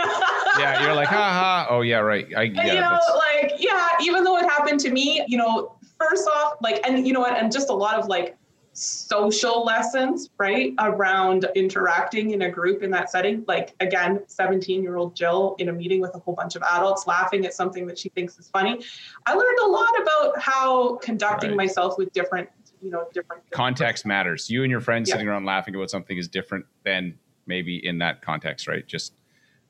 yeah 0.58 0.82
you're 0.82 0.94
like 0.94 1.08
ha 1.08 1.16
ha 1.16 1.66
oh 1.70 1.80
yeah 1.80 1.98
right 1.98 2.26
i 2.36 2.42
yeah 2.42 2.74
you 2.74 2.80
know 2.80 2.98
like 3.16 3.52
yeah 3.58 3.88
even 4.00 4.24
though 4.24 4.36
it 4.36 4.44
happened 4.44 4.80
to 4.80 4.90
me 4.90 5.22
you 5.28 5.36
know 5.36 5.76
first 5.98 6.28
off 6.28 6.56
like 6.62 6.80
and 6.86 7.06
you 7.06 7.12
know 7.12 7.20
what 7.20 7.36
and 7.36 7.50
just 7.52 7.70
a 7.70 7.72
lot 7.72 7.98
of 7.98 8.06
like 8.06 8.38
social 8.78 9.64
lessons, 9.64 10.30
right, 10.38 10.72
around 10.78 11.46
interacting 11.56 12.30
in 12.30 12.42
a 12.42 12.50
group 12.50 12.82
in 12.82 12.90
that 12.92 13.10
setting. 13.10 13.44
Like, 13.48 13.74
again, 13.80 14.22
17 14.26 14.82
year 14.82 14.96
old 14.96 15.16
Jill 15.16 15.56
in 15.58 15.68
a 15.68 15.72
meeting 15.72 16.00
with 16.00 16.14
a 16.14 16.18
whole 16.18 16.34
bunch 16.34 16.54
of 16.54 16.62
adults 16.62 17.06
laughing 17.06 17.44
at 17.44 17.54
something 17.54 17.86
that 17.88 17.98
she 17.98 18.08
thinks 18.10 18.38
is 18.38 18.48
funny. 18.48 18.84
I 19.26 19.34
learned 19.34 19.58
a 19.64 19.66
lot 19.66 20.00
about 20.00 20.40
how 20.40 20.96
conducting 20.96 21.50
right. 21.50 21.56
myself 21.56 21.98
with 21.98 22.12
different, 22.12 22.48
you 22.82 22.90
know, 22.90 23.06
different, 23.12 23.42
different 23.42 23.50
context 23.50 24.04
people. 24.04 24.08
matters. 24.16 24.50
You 24.50 24.62
and 24.62 24.70
your 24.70 24.80
friends 24.80 25.08
yeah. 25.08 25.14
sitting 25.14 25.28
around 25.28 25.44
laughing 25.44 25.74
about 25.74 25.90
something 25.90 26.16
is 26.16 26.28
different 26.28 26.66
than 26.84 27.18
maybe 27.46 27.84
in 27.86 27.98
that 27.98 28.22
context, 28.22 28.68
right? 28.68 28.86
Just 28.86 29.12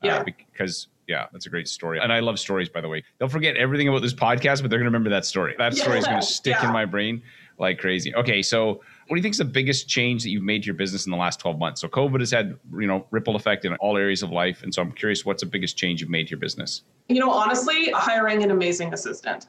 uh, 0.03 0.07
yeah, 0.07 0.23
because 0.23 0.87
yeah, 1.07 1.25
that's 1.31 1.47
a 1.47 1.49
great 1.49 1.67
story. 1.67 1.99
And 1.99 2.13
I 2.13 2.19
love 2.19 2.39
stories, 2.39 2.69
by 2.69 2.81
the 2.81 2.87
way. 2.87 3.03
They'll 3.17 3.29
forget 3.29 3.57
everything 3.57 3.87
about 3.87 4.03
this 4.03 4.13
podcast, 4.13 4.61
but 4.61 4.69
they're 4.69 4.79
going 4.79 4.81
to 4.81 4.91
remember 4.91 5.09
that 5.09 5.25
story. 5.25 5.55
That 5.57 5.75
story 5.75 5.97
is 5.97 6.05
going 6.05 6.19
to 6.21 6.25
stick 6.25 6.57
yeah. 6.59 6.67
in 6.67 6.71
my 6.71 6.85
brain 6.85 7.23
like 7.57 7.79
crazy. 7.79 8.13
Okay, 8.15 8.43
so 8.43 8.67
what 8.75 8.81
do 9.09 9.15
you 9.15 9.21
think 9.23 9.33
is 9.33 9.39
the 9.39 9.45
biggest 9.45 9.89
change 9.89 10.21
that 10.21 10.29
you've 10.29 10.43
made 10.43 10.61
to 10.61 10.67
your 10.67 10.75
business 10.75 11.07
in 11.07 11.11
the 11.11 11.17
last 11.17 11.39
12 11.39 11.57
months? 11.57 11.81
So 11.81 11.87
COVID 11.87 12.19
has 12.19 12.29
had, 12.29 12.57
you 12.77 12.85
know, 12.85 13.07
ripple 13.09 13.35
effect 13.35 13.65
in 13.65 13.75
all 13.77 13.97
areas 13.97 14.21
of 14.21 14.31
life. 14.31 14.61
And 14.61 14.71
so 14.71 14.83
I'm 14.83 14.91
curious, 14.91 15.25
what's 15.25 15.41
the 15.41 15.49
biggest 15.49 15.75
change 15.75 15.99
you've 15.99 16.11
made 16.11 16.27
to 16.27 16.31
your 16.31 16.39
business? 16.39 16.83
You 17.07 17.19
know, 17.19 17.31
honestly, 17.31 17.89
hiring 17.89 18.43
an 18.43 18.51
amazing 18.51 18.93
assistant. 18.93 19.47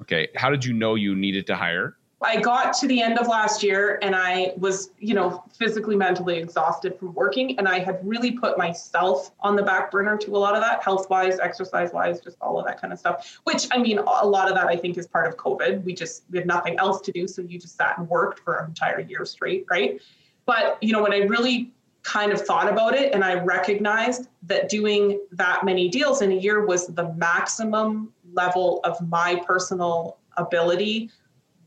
Okay. 0.00 0.28
How 0.36 0.48
did 0.48 0.64
you 0.64 0.72
know 0.72 0.94
you 0.94 1.14
needed 1.14 1.46
to 1.48 1.54
hire? 1.54 1.97
I 2.20 2.40
got 2.40 2.72
to 2.78 2.88
the 2.88 3.00
end 3.00 3.16
of 3.16 3.28
last 3.28 3.62
year 3.62 4.00
and 4.02 4.14
I 4.14 4.52
was, 4.56 4.90
you 4.98 5.14
know, 5.14 5.44
physically, 5.52 5.94
mentally 5.94 6.36
exhausted 6.38 6.98
from 6.98 7.14
working. 7.14 7.56
And 7.58 7.68
I 7.68 7.78
had 7.78 8.00
really 8.02 8.32
put 8.32 8.58
myself 8.58 9.30
on 9.40 9.54
the 9.54 9.62
back 9.62 9.92
burner 9.92 10.16
to 10.18 10.36
a 10.36 10.38
lot 10.38 10.56
of 10.56 10.62
that, 10.62 10.82
health 10.82 11.08
wise, 11.08 11.38
exercise 11.38 11.92
wise, 11.92 12.20
just 12.20 12.36
all 12.40 12.58
of 12.58 12.66
that 12.66 12.80
kind 12.80 12.92
of 12.92 12.98
stuff. 12.98 13.38
Which, 13.44 13.68
I 13.70 13.78
mean, 13.78 13.98
a 13.98 14.26
lot 14.26 14.48
of 14.48 14.56
that 14.56 14.66
I 14.66 14.76
think 14.76 14.98
is 14.98 15.06
part 15.06 15.28
of 15.28 15.36
COVID. 15.36 15.84
We 15.84 15.94
just, 15.94 16.24
we 16.30 16.38
had 16.38 16.46
nothing 16.46 16.76
else 16.78 17.00
to 17.02 17.12
do. 17.12 17.28
So 17.28 17.42
you 17.42 17.56
just 17.56 17.76
sat 17.76 17.98
and 17.98 18.08
worked 18.08 18.40
for 18.40 18.56
an 18.56 18.66
entire 18.66 19.00
year 19.00 19.24
straight, 19.24 19.64
right? 19.70 20.00
But, 20.44 20.78
you 20.80 20.92
know, 20.92 21.02
when 21.02 21.12
I 21.12 21.18
really 21.18 21.72
kind 22.02 22.32
of 22.32 22.40
thought 22.40 22.68
about 22.68 22.94
it 22.94 23.14
and 23.14 23.22
I 23.22 23.34
recognized 23.34 24.28
that 24.44 24.68
doing 24.68 25.20
that 25.32 25.64
many 25.64 25.88
deals 25.88 26.22
in 26.22 26.32
a 26.32 26.36
year 26.36 26.66
was 26.66 26.88
the 26.88 27.12
maximum 27.14 28.12
level 28.32 28.80
of 28.82 28.96
my 29.08 29.40
personal 29.46 30.16
ability 30.36 31.10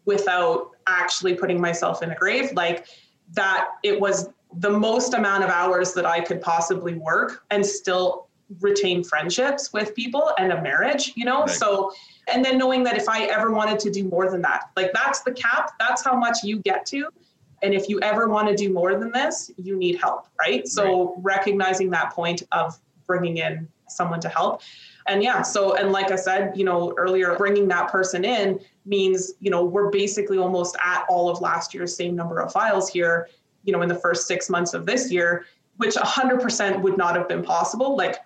without 0.05 0.71
actually 0.87 1.35
putting 1.35 1.59
myself 1.59 2.01
in 2.01 2.11
a 2.11 2.15
grave 2.15 2.51
like 2.53 2.87
that 3.33 3.69
it 3.83 3.99
was 3.99 4.29
the 4.57 4.69
most 4.69 5.13
amount 5.13 5.43
of 5.43 5.49
hours 5.49 5.93
that 5.93 6.05
I 6.05 6.19
could 6.19 6.41
possibly 6.41 6.95
work 6.95 7.43
and 7.51 7.65
still 7.65 8.27
retain 8.59 9.03
friendships 9.03 9.71
with 9.71 9.95
people 9.95 10.31
and 10.37 10.51
a 10.51 10.61
marriage, 10.61 11.13
you 11.15 11.23
know? 11.23 11.41
Right. 11.41 11.49
So, 11.49 11.93
and 12.27 12.43
then 12.43 12.57
knowing 12.57 12.83
that 12.83 12.97
if 12.97 13.07
I 13.07 13.23
ever 13.25 13.51
wanted 13.51 13.79
to 13.79 13.89
do 13.89 14.03
more 14.03 14.29
than 14.29 14.41
that, 14.41 14.71
like 14.75 14.91
that's 14.93 15.21
the 15.21 15.31
cap, 15.31 15.71
that's 15.79 16.03
how 16.03 16.15
much 16.15 16.39
you 16.43 16.59
get 16.59 16.85
to. 16.87 17.07
And 17.63 17.73
if 17.73 17.87
you 17.87 17.99
ever 18.01 18.27
want 18.27 18.49
to 18.49 18.55
do 18.55 18.73
more 18.73 18.95
than 18.95 19.11
this, 19.11 19.51
you 19.55 19.77
need 19.77 19.99
help, 19.99 20.27
right? 20.39 20.67
So, 20.67 21.09
right. 21.09 21.17
recognizing 21.21 21.91
that 21.91 22.11
point 22.11 22.43
of 22.51 22.77
bringing 23.05 23.37
in 23.37 23.67
someone 23.87 24.19
to 24.21 24.29
help. 24.29 24.61
And 25.07 25.23
yeah, 25.23 25.41
so, 25.43 25.75
and 25.75 25.91
like 25.91 26.11
I 26.11 26.15
said, 26.15 26.53
you 26.55 26.63
know, 26.63 26.93
earlier, 26.97 27.35
bringing 27.35 27.67
that 27.69 27.89
person 27.89 28.25
in 28.25 28.59
means, 28.85 29.33
you 29.39 29.51
know, 29.51 29.63
we're 29.63 29.89
basically 29.89 30.37
almost 30.37 30.75
at 30.83 31.05
all 31.09 31.29
of 31.29 31.41
last 31.41 31.73
year's 31.73 31.95
same 31.95 32.15
number 32.15 32.39
of 32.39 32.51
files 32.51 32.89
here, 32.89 33.29
you 33.63 33.73
know, 33.73 33.81
in 33.81 33.89
the 33.89 33.95
first 33.95 34.27
six 34.27 34.49
months 34.49 34.73
of 34.73 34.85
this 34.85 35.11
year, 35.11 35.45
which 35.77 35.95
100% 35.95 36.81
would 36.81 36.97
not 36.97 37.15
have 37.15 37.27
been 37.27 37.43
possible. 37.43 37.95
Like 37.95 38.17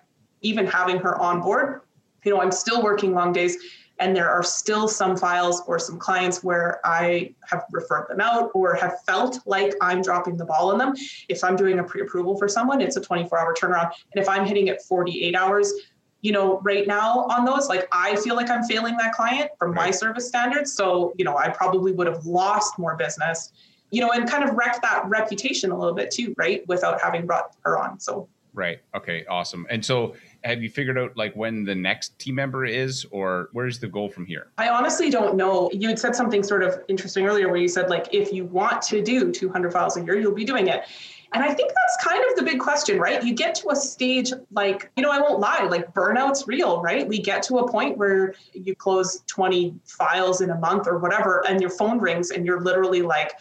even 0.42 0.66
having 0.66 0.98
her 0.98 1.20
on 1.20 1.40
board, 1.40 1.82
you 2.24 2.32
know, 2.32 2.40
I'm 2.40 2.52
still 2.52 2.82
working 2.82 3.14
long 3.14 3.32
days 3.32 3.56
and 3.98 4.14
there 4.14 4.28
are 4.28 4.42
still 4.42 4.88
some 4.88 5.16
files 5.16 5.62
or 5.66 5.78
some 5.78 5.98
clients 5.98 6.44
where 6.44 6.80
I 6.84 7.34
have 7.48 7.64
referred 7.72 8.08
them 8.08 8.20
out 8.20 8.50
or 8.54 8.74
have 8.74 9.02
felt 9.04 9.40
like 9.46 9.74
I'm 9.80 10.02
dropping 10.02 10.36
the 10.36 10.44
ball 10.44 10.70
on 10.70 10.78
them. 10.78 10.94
If 11.28 11.42
I'm 11.42 11.56
doing 11.56 11.78
a 11.78 11.84
pre 11.84 12.02
approval 12.02 12.36
for 12.36 12.48
someone, 12.48 12.80
it's 12.80 12.96
a 12.96 13.00
24 13.00 13.38
hour 13.38 13.54
turnaround. 13.54 13.92
And 14.12 14.22
if 14.22 14.28
I'm 14.28 14.44
hitting 14.44 14.68
it 14.68 14.82
48 14.82 15.34
hours, 15.34 15.72
you 16.22 16.32
know, 16.32 16.60
right 16.60 16.86
now 16.86 17.26
on 17.30 17.44
those, 17.44 17.68
like 17.68 17.86
I 17.92 18.16
feel 18.16 18.34
like 18.34 18.50
I'm 18.50 18.64
failing 18.64 18.96
that 18.96 19.12
client 19.12 19.50
from 19.58 19.74
my 19.74 19.90
service 19.90 20.26
standards. 20.26 20.72
So, 20.72 21.12
you 21.16 21.24
know, 21.24 21.36
I 21.36 21.48
probably 21.50 21.92
would 21.92 22.06
have 22.06 22.26
lost 22.26 22.78
more 22.78 22.96
business, 22.96 23.52
you 23.90 24.00
know, 24.00 24.10
and 24.10 24.28
kind 24.28 24.42
of 24.42 24.54
wrecked 24.56 24.82
that 24.82 25.04
reputation 25.06 25.70
a 25.70 25.78
little 25.78 25.94
bit 25.94 26.10
too, 26.10 26.34
right? 26.36 26.66
Without 26.66 27.00
having 27.00 27.26
brought 27.26 27.54
her 27.64 27.78
on. 27.78 28.00
So, 28.00 28.28
right. 28.54 28.80
Okay. 28.94 29.24
Awesome. 29.26 29.66
And 29.70 29.84
so, 29.84 30.14
have 30.42 30.62
you 30.62 30.70
figured 30.70 30.96
out 30.96 31.16
like 31.16 31.34
when 31.34 31.64
the 31.64 31.74
next 31.74 32.18
team 32.18 32.36
member 32.36 32.64
is 32.64 33.04
or 33.10 33.48
where's 33.52 33.80
the 33.80 33.88
goal 33.88 34.08
from 34.08 34.24
here? 34.26 34.48
I 34.58 34.68
honestly 34.68 35.10
don't 35.10 35.36
know. 35.36 35.68
You 35.72 35.88
had 35.88 35.98
said 35.98 36.14
something 36.14 36.42
sort 36.42 36.62
of 36.62 36.80
interesting 36.88 37.26
earlier 37.26 37.48
where 37.48 37.56
you 37.56 37.68
said 37.68 37.90
like 37.90 38.08
if 38.12 38.32
you 38.32 38.44
want 38.44 38.80
to 38.82 39.02
do 39.02 39.32
200 39.32 39.72
files 39.72 39.96
a 39.96 40.04
year, 40.04 40.18
you'll 40.18 40.34
be 40.34 40.44
doing 40.44 40.68
it. 40.68 40.84
And 41.32 41.42
I 41.42 41.52
think 41.52 41.70
that's 41.70 42.04
kind 42.04 42.22
of 42.30 42.36
the 42.36 42.42
big 42.42 42.60
question, 42.60 42.98
right? 42.98 43.22
You 43.22 43.34
get 43.34 43.54
to 43.56 43.70
a 43.70 43.76
stage 43.76 44.32
like, 44.52 44.90
you 44.96 45.02
know, 45.02 45.10
I 45.10 45.20
won't 45.20 45.40
lie, 45.40 45.66
like 45.68 45.92
burnout's 45.92 46.46
real, 46.46 46.80
right? 46.80 47.06
We 47.06 47.20
get 47.20 47.42
to 47.44 47.58
a 47.58 47.70
point 47.70 47.98
where 47.98 48.34
you 48.52 48.74
close 48.74 49.22
20 49.26 49.74
files 49.84 50.40
in 50.40 50.50
a 50.50 50.58
month 50.58 50.86
or 50.86 50.98
whatever, 50.98 51.44
and 51.48 51.60
your 51.60 51.70
phone 51.70 51.98
rings 51.98 52.30
and 52.30 52.46
you're 52.46 52.60
literally 52.60 53.02
like, 53.02 53.32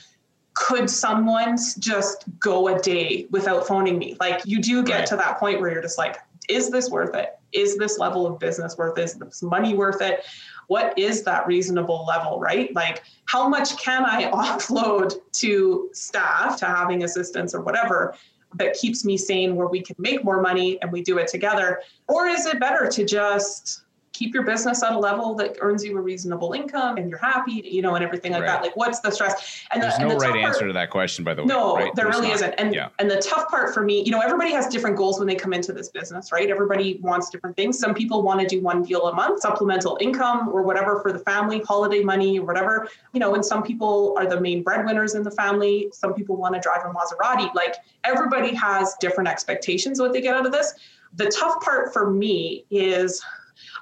could 0.56 0.89
someone 0.89 1.58
just 1.80 2.25
go 2.39 2.70
a 2.70 2.80
day 2.80 3.27
without 3.30 3.68
phoning 3.68 3.98
me? 3.98 4.15
Like 4.20 4.42
you 4.46 4.62
do 4.62 4.84
get 4.84 5.00
right. 5.00 5.08
to 5.08 5.18
that 5.18 5.38
point 5.38 5.60
where 5.60 5.72
you're 5.72 5.82
just 5.82 5.98
like, 5.98 6.18
is 6.50 6.70
this 6.70 6.89
worth 6.89 7.13
it? 7.15 7.38
Is 7.51 7.77
this 7.77 8.00
level 8.00 8.25
of 8.25 8.39
business 8.39 8.77
worth 8.77 8.98
it? 8.98 9.04
Is 9.04 9.13
this 9.15 9.44
money 9.44 9.74
worth 9.74 10.01
it? 10.01 10.24
What 10.67 10.98
is 10.98 11.24
that 11.24 11.48
reasonable 11.48 12.05
level, 12.05 12.39
right? 12.39 12.74
Like, 12.75 13.03
how 13.25 13.48
much 13.48 13.77
can 13.77 14.05
I 14.05 14.29
offload 14.31 15.15
to 15.34 15.89
staff, 15.93 16.57
to 16.60 16.65
having 16.65 17.03
assistance 17.03 17.53
or 17.53 17.62
whatever? 17.62 18.15
that 18.57 18.74
keeps 18.75 19.03
me 19.03 19.17
sane 19.17 19.55
where 19.55 19.67
we 19.67 19.81
can 19.81 19.95
make 20.00 20.24
more 20.24 20.41
money 20.41 20.82
and 20.82 20.91
we 20.91 21.01
do 21.01 21.17
it 21.17 21.28
together? 21.28 21.82
Or 22.08 22.28
is 22.28 22.45
it 22.45 22.60
better 22.60 22.88
to 22.88 23.06
just 23.06 23.82
keep 24.15 24.34
your 24.34 24.43
business 24.43 24.82
at 24.82 24.93
a 24.93 24.97
level 24.97 25.36
that 25.36 25.58
earns 25.60 25.84
you 25.84 25.97
a 25.97 26.01
reasonable 26.01 26.54
income 26.54 26.97
and 26.97 27.10
you're 27.10 27.19
happy, 27.19 27.62
you 27.65 27.82
know, 27.82 27.95
and 27.95 28.04
everything 28.04 28.32
like 28.32 28.41
right. 28.41 28.47
that. 28.47 28.62
Like, 28.62 28.78
what's 28.78 29.01
the 29.01 29.12
stress? 29.12 29.63
And 29.71 29.84
There's 29.84 29.95
the, 29.95 30.06
no 30.06 30.12
and 30.12 30.21
the 30.21 30.25
right 30.25 30.43
answer 30.43 30.67
to 30.67 30.73
that 30.73 30.89
question, 30.89 31.25
by 31.25 31.34
the 31.34 31.41
way. 31.41 31.47
No, 31.47 31.75
right? 31.75 31.93
there 31.95 32.06
There's 32.06 32.15
really 32.15 32.30
not. 32.30 32.36
isn't. 32.36 32.54
And 32.58 32.73
yeah. 32.73 32.89
and 32.99 33.12
the 33.12 33.17
tough 33.17 33.49
part 33.49 33.73
for 33.73 33.84
me, 33.84 34.04
you 34.04 34.12
know, 34.12 34.21
everybody 34.21 34.51
has 34.51 34.67
different 34.67 34.95
goals 34.95 35.19
when 35.19 35.28
they 35.28 35.36
come 35.36 35.54
into 35.54 35.73
this 35.73 35.89
business, 35.89 36.32
right? 36.32 36.49
Everybody 36.49 36.99
wants 37.01 37.30
different 37.30 37.56
things. 37.58 37.78
Some 37.78 37.93
people 37.93 38.23
want 38.23 38.39
to 38.39 38.47
do 38.47 38.62
one 38.62 38.84
deal 38.84 39.08
a 39.08 39.13
month, 39.13 39.41
supplemental 39.41 39.97
income 39.99 40.49
or 40.49 40.63
whatever 40.63 41.01
for 41.01 41.12
the 41.12 41.19
family, 41.19 41.60
holiday 41.62 42.01
money 42.01 42.39
or 42.39 42.45
whatever, 42.45 42.88
you 43.13 43.19
know, 43.19 43.36
and 43.36 43.45
some 43.45 43.63
people 43.63 44.15
are 44.17 44.25
the 44.25 44.39
main 44.39 44.63
breadwinners 44.63 45.15
in 45.15 45.23
the 45.23 45.32
family. 45.32 45.89
Some 45.91 46.13
people 46.13 46.38
want 46.38 46.56
to 46.56 46.62
drive 46.62 46.82
a 46.86 46.93
Maserati. 46.93 47.54
Like 47.54 47.75
everybody 48.06 48.54
has 48.56 48.95
different 49.01 49.28
expectations 49.28 49.99
what 49.99 50.13
they 50.13 50.21
get 50.21 50.36
out 50.36 50.45
of 50.45 50.51
this. 50.51 50.73
The 51.15 51.25
tough 51.28 51.62
part 51.62 51.93
for 51.93 52.10
me 52.12 52.65
is 52.69 53.21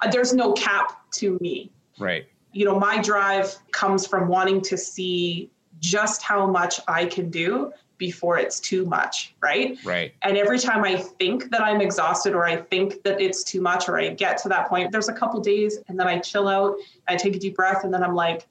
uh, 0.02 0.10
there's 0.10 0.32
no 0.32 0.52
cap 0.52 1.10
to 1.12 1.38
me. 1.40 1.70
Right. 1.98 2.26
You 2.52 2.64
know, 2.64 2.78
my 2.78 3.00
drive 3.00 3.54
comes 3.72 4.06
from 4.06 4.28
wanting 4.28 4.60
to 4.62 4.76
see 4.76 5.50
just 5.80 6.22
how 6.22 6.46
much 6.46 6.80
I 6.86 7.06
can 7.06 7.30
do 7.30 7.72
before 7.98 8.38
it's 8.38 8.60
too 8.60 8.84
much, 8.84 9.34
right? 9.40 9.78
Right. 9.84 10.14
And 10.22 10.36
every 10.36 10.58
time 10.58 10.84
I 10.84 10.96
think 10.96 11.50
that 11.50 11.60
I'm 11.60 11.80
exhausted 11.80 12.34
or 12.34 12.44
I 12.44 12.56
think 12.56 13.02
that 13.04 13.20
it's 13.20 13.44
too 13.44 13.60
much 13.60 13.88
or 13.88 13.98
I 13.98 14.08
get 14.10 14.36
to 14.38 14.48
that 14.48 14.68
point, 14.68 14.92
there's 14.92 15.08
a 15.08 15.12
couple 15.12 15.40
days 15.40 15.78
and 15.88 15.98
then 15.98 16.06
I 16.06 16.18
chill 16.18 16.48
out, 16.48 16.76
I 17.08 17.16
take 17.16 17.36
a 17.36 17.38
deep 17.38 17.56
breath 17.56 17.84
and 17.84 17.94
then 17.94 18.02
I'm 18.02 18.14
like, 18.14 18.46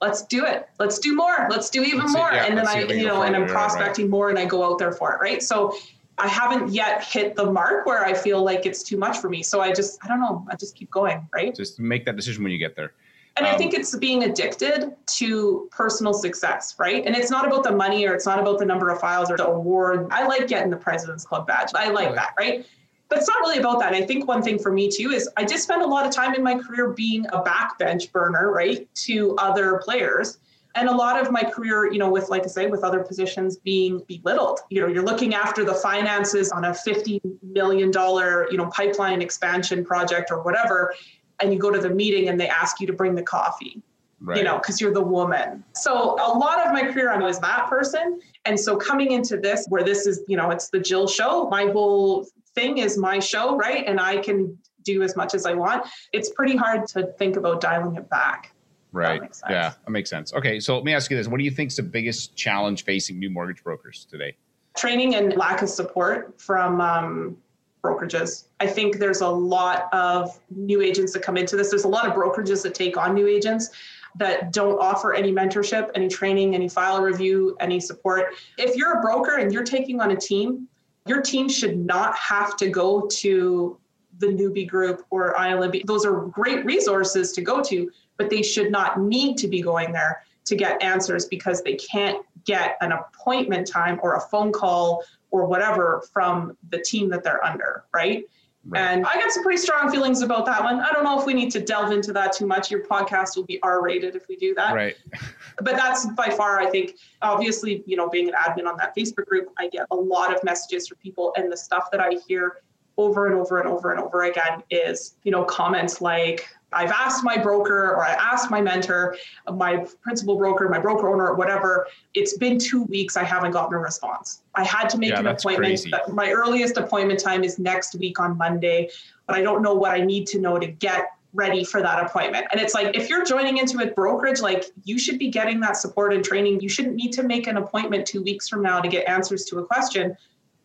let's 0.00 0.22
do 0.26 0.44
it. 0.44 0.68
Let's 0.78 0.98
do 0.98 1.14
more. 1.14 1.48
Let's 1.50 1.70
do 1.70 1.82
even 1.82 2.00
let's 2.00 2.12
more. 2.12 2.30
See, 2.30 2.36
yeah, 2.36 2.46
and 2.46 2.56
then 2.56 2.68
I, 2.68 2.82
you 2.82 3.06
know, 3.06 3.22
and 3.22 3.34
I'm 3.34 3.46
prospecting 3.46 4.06
right. 4.06 4.10
more 4.10 4.30
and 4.30 4.38
I 4.38 4.44
go 4.44 4.64
out 4.64 4.78
there 4.78 4.92
for 4.92 5.12
it, 5.12 5.20
right? 5.20 5.42
So 5.42 5.74
I 6.18 6.28
haven't 6.28 6.70
yet 6.70 7.04
hit 7.04 7.36
the 7.36 7.50
mark 7.50 7.86
where 7.86 8.04
I 8.04 8.14
feel 8.14 8.42
like 8.42 8.66
it's 8.66 8.82
too 8.82 8.96
much 8.96 9.18
for 9.18 9.28
me. 9.28 9.42
So 9.42 9.60
I 9.60 9.72
just, 9.72 9.98
I 10.04 10.08
don't 10.08 10.20
know, 10.20 10.46
I 10.50 10.56
just 10.56 10.74
keep 10.76 10.90
going, 10.90 11.26
right? 11.32 11.54
Just 11.54 11.78
make 11.78 12.04
that 12.06 12.16
decision 12.16 12.42
when 12.42 12.52
you 12.52 12.58
get 12.58 12.76
there. 12.76 12.92
And 13.36 13.46
um, 13.46 13.54
I 13.54 13.56
think 13.56 13.72
it's 13.72 13.96
being 13.96 14.24
addicted 14.24 14.96
to 15.06 15.68
personal 15.70 16.12
success, 16.12 16.74
right? 16.78 17.04
And 17.06 17.14
it's 17.14 17.30
not 17.30 17.46
about 17.46 17.62
the 17.62 17.72
money 17.72 18.06
or 18.06 18.14
it's 18.14 18.26
not 18.26 18.40
about 18.40 18.58
the 18.58 18.66
number 18.66 18.90
of 18.90 19.00
files 19.00 19.30
or 19.30 19.36
the 19.36 19.46
award. 19.46 20.08
I 20.10 20.26
like 20.26 20.48
getting 20.48 20.70
the 20.70 20.76
President's 20.76 21.24
Club 21.24 21.46
badge. 21.46 21.70
I 21.74 21.90
like 21.90 22.14
that, 22.14 22.34
right? 22.38 22.66
But 23.08 23.18
it's 23.18 23.28
not 23.28 23.38
really 23.40 23.58
about 23.58 23.78
that. 23.78 23.94
I 23.94 24.02
think 24.02 24.26
one 24.26 24.42
thing 24.42 24.58
for 24.58 24.72
me 24.72 24.90
too 24.90 25.12
is 25.12 25.28
I 25.36 25.44
did 25.44 25.58
spend 25.60 25.82
a 25.82 25.86
lot 25.86 26.04
of 26.04 26.12
time 26.12 26.34
in 26.34 26.42
my 26.42 26.58
career 26.58 26.90
being 26.90 27.26
a 27.26 27.42
backbench 27.42 28.12
burner, 28.12 28.50
right, 28.50 28.92
to 29.06 29.34
other 29.36 29.78
players 29.78 30.38
and 30.74 30.88
a 30.88 30.94
lot 30.94 31.20
of 31.20 31.32
my 31.32 31.42
career 31.42 31.90
you 31.92 31.98
know 31.98 32.10
with 32.10 32.28
like 32.28 32.44
i 32.44 32.46
say 32.46 32.66
with 32.66 32.84
other 32.84 33.00
positions 33.00 33.56
being 33.56 34.02
belittled 34.06 34.60
you 34.70 34.80
know 34.80 34.86
you're 34.86 35.04
looking 35.04 35.34
after 35.34 35.64
the 35.64 35.74
finances 35.74 36.50
on 36.50 36.64
a 36.66 36.74
50 36.74 37.20
million 37.42 37.90
dollar 37.90 38.48
you 38.50 38.56
know 38.56 38.66
pipeline 38.66 39.22
expansion 39.22 39.84
project 39.84 40.30
or 40.30 40.42
whatever 40.42 40.94
and 41.40 41.52
you 41.52 41.58
go 41.58 41.70
to 41.70 41.80
the 41.80 41.90
meeting 41.90 42.28
and 42.28 42.40
they 42.40 42.48
ask 42.48 42.80
you 42.80 42.86
to 42.86 42.92
bring 42.92 43.14
the 43.14 43.22
coffee 43.22 43.82
right. 44.20 44.38
you 44.38 44.44
know 44.44 44.58
because 44.58 44.80
you're 44.80 44.92
the 44.92 45.02
woman. 45.02 45.64
So 45.74 46.14
a 46.14 46.32
lot 46.36 46.66
of 46.66 46.72
my 46.72 46.82
career 46.82 47.10
i 47.10 47.18
was 47.18 47.38
that 47.40 47.68
person. 47.68 48.20
And 48.44 48.58
so 48.58 48.76
coming 48.76 49.12
into 49.12 49.36
this 49.36 49.66
where 49.68 49.82
this 49.82 50.06
is 50.06 50.22
you 50.28 50.36
know 50.36 50.50
it's 50.50 50.70
the 50.70 50.80
jill 50.80 51.06
show 51.06 51.48
my 51.48 51.66
whole 51.66 52.26
thing 52.54 52.78
is 52.78 52.98
my 52.98 53.18
show 53.18 53.56
right? 53.56 53.84
And 53.86 54.00
i 54.00 54.16
can 54.18 54.56
do 54.84 55.02
as 55.02 55.16
much 55.16 55.34
as 55.34 55.44
i 55.46 55.54
want. 55.54 55.86
It's 56.12 56.30
pretty 56.30 56.56
hard 56.56 56.86
to 56.88 57.06
think 57.18 57.36
about 57.36 57.60
dialing 57.60 57.96
it 57.96 58.08
back 58.08 58.54
Right. 58.92 59.20
That 59.20 59.50
yeah, 59.50 59.72
that 59.84 59.90
makes 59.90 60.10
sense. 60.10 60.32
Okay, 60.32 60.60
so 60.60 60.74
let 60.74 60.84
me 60.84 60.94
ask 60.94 61.10
you 61.10 61.16
this: 61.16 61.28
What 61.28 61.38
do 61.38 61.44
you 61.44 61.50
think 61.50 61.70
is 61.70 61.76
the 61.76 61.82
biggest 61.82 62.36
challenge 62.36 62.84
facing 62.84 63.18
new 63.18 63.30
mortgage 63.30 63.62
brokers 63.62 64.06
today? 64.10 64.36
Training 64.76 65.14
and 65.14 65.36
lack 65.36 65.62
of 65.62 65.68
support 65.68 66.40
from 66.40 66.80
um, 66.80 67.36
brokerages. 67.82 68.44
I 68.60 68.66
think 68.66 68.98
there's 68.98 69.20
a 69.20 69.28
lot 69.28 69.88
of 69.92 70.38
new 70.50 70.80
agents 70.80 71.12
that 71.12 71.22
come 71.22 71.36
into 71.36 71.56
this. 71.56 71.70
There's 71.70 71.84
a 71.84 71.88
lot 71.88 72.06
of 72.06 72.14
brokerages 72.14 72.62
that 72.62 72.74
take 72.74 72.96
on 72.96 73.14
new 73.14 73.26
agents 73.26 73.70
that 74.16 74.52
don't 74.52 74.78
offer 74.80 75.14
any 75.14 75.32
mentorship, 75.32 75.90
any 75.94 76.08
training, 76.08 76.54
any 76.54 76.68
file 76.68 77.02
review, 77.02 77.56
any 77.60 77.80
support. 77.80 78.34
If 78.56 78.74
you're 78.74 78.98
a 78.98 79.00
broker 79.00 79.36
and 79.36 79.52
you're 79.52 79.64
taking 79.64 80.00
on 80.00 80.10
a 80.10 80.16
team, 80.16 80.66
your 81.06 81.22
team 81.22 81.48
should 81.48 81.78
not 81.78 82.14
have 82.16 82.56
to 82.56 82.68
go 82.68 83.06
to 83.18 83.78
the 84.18 84.26
newbie 84.26 84.68
group 84.68 85.04
or 85.10 85.34
ILMB. 85.34 85.86
Those 85.86 86.04
are 86.04 86.26
great 86.26 86.64
resources 86.64 87.32
to 87.32 87.42
go 87.42 87.62
to, 87.62 87.90
but 88.16 88.30
they 88.30 88.42
should 88.42 88.70
not 88.70 89.00
need 89.00 89.36
to 89.38 89.48
be 89.48 89.62
going 89.62 89.92
there 89.92 90.22
to 90.46 90.56
get 90.56 90.82
answers 90.82 91.26
because 91.26 91.62
they 91.62 91.74
can't 91.74 92.24
get 92.44 92.76
an 92.80 92.92
appointment 92.92 93.66
time 93.66 94.00
or 94.02 94.16
a 94.16 94.20
phone 94.20 94.50
call 94.52 95.04
or 95.30 95.46
whatever 95.46 96.02
from 96.12 96.56
the 96.70 96.78
team 96.78 97.10
that 97.10 97.22
they're 97.22 97.44
under, 97.44 97.84
right? 97.94 98.24
Right. 98.66 98.80
And 98.80 99.06
I 99.06 99.14
got 99.14 99.30
some 99.30 99.42
pretty 99.44 99.58
strong 99.62 99.90
feelings 99.90 100.20
about 100.20 100.44
that 100.46 100.62
one. 100.62 100.80
I 100.80 100.90
don't 100.92 101.04
know 101.04 101.18
if 101.18 101.24
we 101.24 101.32
need 101.32 101.50
to 101.52 101.60
delve 101.60 101.92
into 101.92 102.12
that 102.12 102.32
too 102.32 102.46
much. 102.46 102.70
Your 102.70 102.84
podcast 102.84 103.36
will 103.36 103.44
be 103.44 103.58
R 103.62 103.82
rated 103.82 104.14
if 104.14 104.28
we 104.28 104.36
do 104.36 104.52
that. 104.56 104.74
Right. 104.74 104.96
but 105.62 105.76
that's 105.76 106.06
by 106.12 106.28
far, 106.28 106.58
I 106.58 106.68
think, 106.68 106.96
obviously, 107.22 107.82
you 107.86 107.96
know, 107.96 108.08
being 108.10 108.28
an 108.28 108.34
admin 108.34 108.66
on 108.66 108.76
that 108.78 108.94
Facebook 108.96 109.26
group, 109.26 109.48
I 109.58 109.68
get 109.68 109.86
a 109.90 109.96
lot 109.96 110.34
of 110.34 110.42
messages 110.44 110.88
from 110.88 110.98
people 110.98 111.32
and 111.36 111.50
the 111.50 111.56
stuff 111.56 111.90
that 111.92 112.00
I 112.00 112.18
hear 112.26 112.58
over 112.98 113.26
and 113.26 113.36
over 113.36 113.60
and 113.60 113.68
over 113.68 113.92
and 113.92 114.00
over 114.00 114.24
again 114.24 114.62
is, 114.70 115.14
you 115.22 115.30
know, 115.30 115.44
comments 115.44 116.00
like, 116.00 116.48
I've 116.70 116.90
asked 116.90 117.24
my 117.24 117.38
broker 117.38 117.92
or 117.92 118.04
I 118.04 118.10
asked 118.10 118.50
my 118.50 118.60
mentor, 118.60 119.16
my 119.54 119.86
principal 120.02 120.36
broker, 120.36 120.68
my 120.68 120.78
broker 120.78 121.08
owner, 121.08 121.32
whatever. 121.34 121.86
It's 122.12 122.36
been 122.36 122.58
two 122.58 122.82
weeks. 122.82 123.16
I 123.16 123.24
haven't 123.24 123.52
gotten 123.52 123.72
a 123.72 123.78
response. 123.78 124.42
I 124.54 124.64
had 124.64 124.90
to 124.90 124.98
make 124.98 125.12
yeah, 125.12 125.20
an 125.20 125.28
appointment. 125.28 125.80
Crazy. 125.80 125.90
My 126.12 126.30
earliest 126.30 126.76
appointment 126.76 127.20
time 127.20 127.42
is 127.42 127.58
next 127.58 127.94
week 127.94 128.20
on 128.20 128.36
Monday, 128.36 128.90
but 129.26 129.34
I 129.34 129.40
don't 129.40 129.62
know 129.62 129.72
what 129.72 129.92
I 129.92 130.00
need 130.04 130.26
to 130.26 130.40
know 130.40 130.58
to 130.58 130.66
get 130.66 131.12
ready 131.32 131.64
for 131.64 131.80
that 131.80 132.04
appointment. 132.04 132.46
And 132.52 132.60
it's 132.60 132.74
like, 132.74 132.94
if 132.94 133.08
you're 133.08 133.24
joining 133.24 133.58
into 133.58 133.78
a 133.78 133.86
brokerage, 133.86 134.40
like 134.40 134.64
you 134.84 134.98
should 134.98 135.18
be 135.18 135.28
getting 135.28 135.60
that 135.60 135.76
support 135.76 136.12
and 136.12 136.22
training. 136.22 136.60
You 136.60 136.68
shouldn't 136.68 136.96
need 136.96 137.12
to 137.12 137.22
make 137.22 137.46
an 137.46 137.56
appointment 137.56 138.06
two 138.06 138.22
weeks 138.22 138.46
from 138.46 138.62
now 138.62 138.80
to 138.80 138.88
get 138.88 139.08
answers 139.08 139.44
to 139.46 139.58
a 139.60 139.64
question 139.64 140.16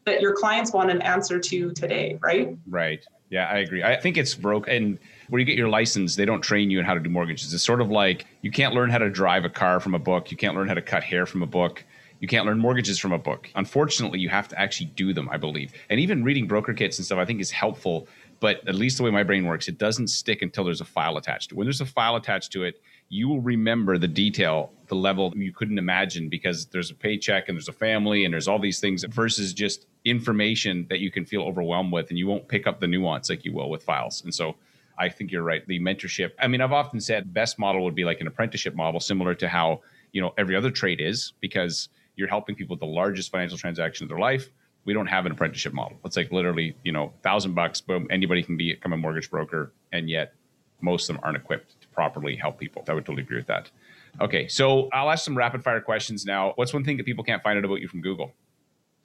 that 0.06 0.22
your 0.22 0.34
clients 0.34 0.74
want 0.74 0.92
an 0.92 1.02
answer 1.02 1.40
to 1.40 1.72
today, 1.72 2.18
right? 2.22 2.58
Right. 2.68 3.06
Yeah, 3.30 3.48
I 3.48 3.58
agree. 3.58 3.84
I 3.84 3.96
think 4.00 4.18
it's 4.18 4.36
broke. 4.36 4.68
And 4.68 5.00
where 5.30 5.40
you 5.40 5.46
get 5.46 5.58
your 5.58 5.70
license, 5.70 6.16
they 6.16 6.26
don't 6.26 6.42
train 6.42 6.70
you 6.70 6.80
in 6.80 6.86
how 6.86 6.94
to 6.94 7.00
do 7.00 7.10
mortgages. 7.10 7.54
It's 7.54 7.64
sort 7.64 7.82
of 7.82 7.90
like 7.90 8.28
you 8.42 8.52
can't 8.52 8.76
learn 8.76 8.90
how 8.90 9.00
to 9.00 9.10
drive 9.10 9.44
a 9.44 9.50
car 9.50 9.80
from 9.80 9.96
a 9.96 10.00
book. 10.00 10.30
You 10.30 10.38
can't 10.38 10.56
learn 10.56 10.68
how 10.68 10.76
to 10.76 10.82
cut 10.82 11.04
hair 11.04 11.26
from 11.26 11.42
a 11.42 11.48
book. 11.48 11.84
You 12.20 12.28
can't 12.28 12.46
learn 12.46 12.60
mortgages 12.60 13.00
from 13.00 13.12
a 13.12 13.18
book. 13.18 13.50
Unfortunately, 13.56 14.20
you 14.20 14.30
have 14.30 14.48
to 14.50 14.60
actually 14.60 14.86
do 14.96 15.14
them, 15.14 15.28
I 15.30 15.38
believe. 15.38 15.74
And 15.90 16.00
even 16.00 16.24
reading 16.24 16.48
broker 16.48 16.74
kits 16.74 16.98
and 16.98 17.06
stuff, 17.06 17.18
I 17.18 17.26
think 17.26 17.42
is 17.42 17.52
helpful. 17.52 18.08
But 18.40 18.68
at 18.68 18.76
least 18.76 18.98
the 18.98 19.04
way 19.04 19.10
my 19.10 19.24
brain 19.24 19.46
works, 19.46 19.68
it 19.68 19.78
doesn't 19.78 20.08
stick 20.08 20.42
until 20.42 20.64
there's 20.64 20.80
a 20.82 20.86
file 20.86 21.18
attached. 21.18 21.54
When 21.54 21.66
there's 21.66 21.82
a 21.82 21.86
file 21.86 22.16
attached 22.16 22.52
to 22.54 22.64
it, 22.64 22.82
you 23.10 23.28
will 23.28 23.42
remember 23.42 23.98
the 23.98 24.08
detail, 24.08 24.72
the 24.94 25.00
level 25.00 25.34
you 25.36 25.52
couldn't 25.52 25.80
imagine 25.80 26.30
because 26.30 26.68
there's 26.68 26.92
a 26.92 26.94
paycheck 26.94 27.50
and 27.50 27.58
there's 27.58 27.68
a 27.68 27.74
family 27.74 28.26
and 28.26 28.34
there's 28.34 28.48
all 28.48 28.60
these 28.60 28.80
things 28.80 29.04
versus 29.06 29.52
just 29.52 29.88
information 30.06 30.86
that 30.90 31.00
you 31.00 31.10
can 31.10 31.26
feel 31.26 31.42
overwhelmed 31.42 31.92
with 31.92 32.10
and 32.10 32.20
you 32.20 32.28
won't 32.28 32.48
pick 32.48 32.68
up 32.68 32.80
the 32.80 32.88
nuance 32.88 33.28
like 33.30 33.44
you 33.44 33.52
will 33.52 33.72
with 33.72 33.82
files. 33.82 34.24
And 34.24 34.34
so 34.34 34.56
I 35.00 35.10
think 35.10 35.32
you're 35.32 35.44
right. 35.44 35.66
The 35.66 35.80
mentorship. 35.80 36.34
I 36.40 36.48
mean, 36.48 36.62
I've 36.62 36.72
often 36.72 37.00
said 37.02 37.34
best 37.34 37.58
model 37.58 37.84
would 37.84 37.96
be 37.96 38.06
like 38.06 38.22
an 38.22 38.28
apprenticeship 38.28 38.76
model, 38.76 39.00
similar 39.00 39.34
to 39.36 39.48
how 39.48 39.82
you 40.12 40.22
know 40.22 40.34
every 40.38 40.56
other 40.56 40.70
trade 40.70 41.02
is, 41.02 41.34
because 41.40 41.90
you're 42.16 42.28
helping 42.28 42.56
people 42.56 42.76
with 42.76 42.80
the 42.80 42.86
largest 42.86 43.32
financial 43.32 43.58
transaction 43.58 44.06
of 44.06 44.10
their 44.10 44.20
life. 44.20 44.50
We 44.86 44.94
don't 44.94 45.08
have 45.08 45.26
an 45.26 45.32
apprenticeship 45.32 45.74
model. 45.74 45.98
It's 46.06 46.18
like 46.18 46.32
literally, 46.32 46.76
you 46.84 46.92
know, 46.92 47.14
thousand 47.24 47.56
bucks, 47.56 47.82
boom, 47.82 48.06
anybody 48.12 48.44
can 48.44 48.58
become 48.58 48.94
a 48.94 48.98
mortgage 48.98 49.32
broker, 49.32 49.72
and 49.92 50.08
yet 50.08 50.36
most 50.82 51.10
of 51.10 51.16
them 51.16 51.24
aren't 51.24 51.38
equipped 51.38 51.82
to 51.82 51.88
properly 51.88 52.36
help 52.36 52.60
people. 52.60 52.84
I 52.88 52.94
would 52.94 53.06
totally 53.06 53.24
agree 53.24 53.38
with 53.38 53.48
that. 53.48 53.72
Okay, 54.22 54.48
so 54.48 54.90
I'll 54.94 55.10
ask 55.10 55.26
some 55.26 55.38
rapid 55.38 55.64
fire 55.64 55.82
questions 55.82 56.26
now. 56.26 56.54
What's 56.56 56.74
one 56.74 56.84
thing 56.84 56.98
that 56.98 57.06
people 57.06 57.24
can't 57.24 57.42
find 57.42 57.58
out 57.58 57.66
about 57.66 57.82
you 57.82 57.88
from 57.88 58.02
Google? 58.02 58.34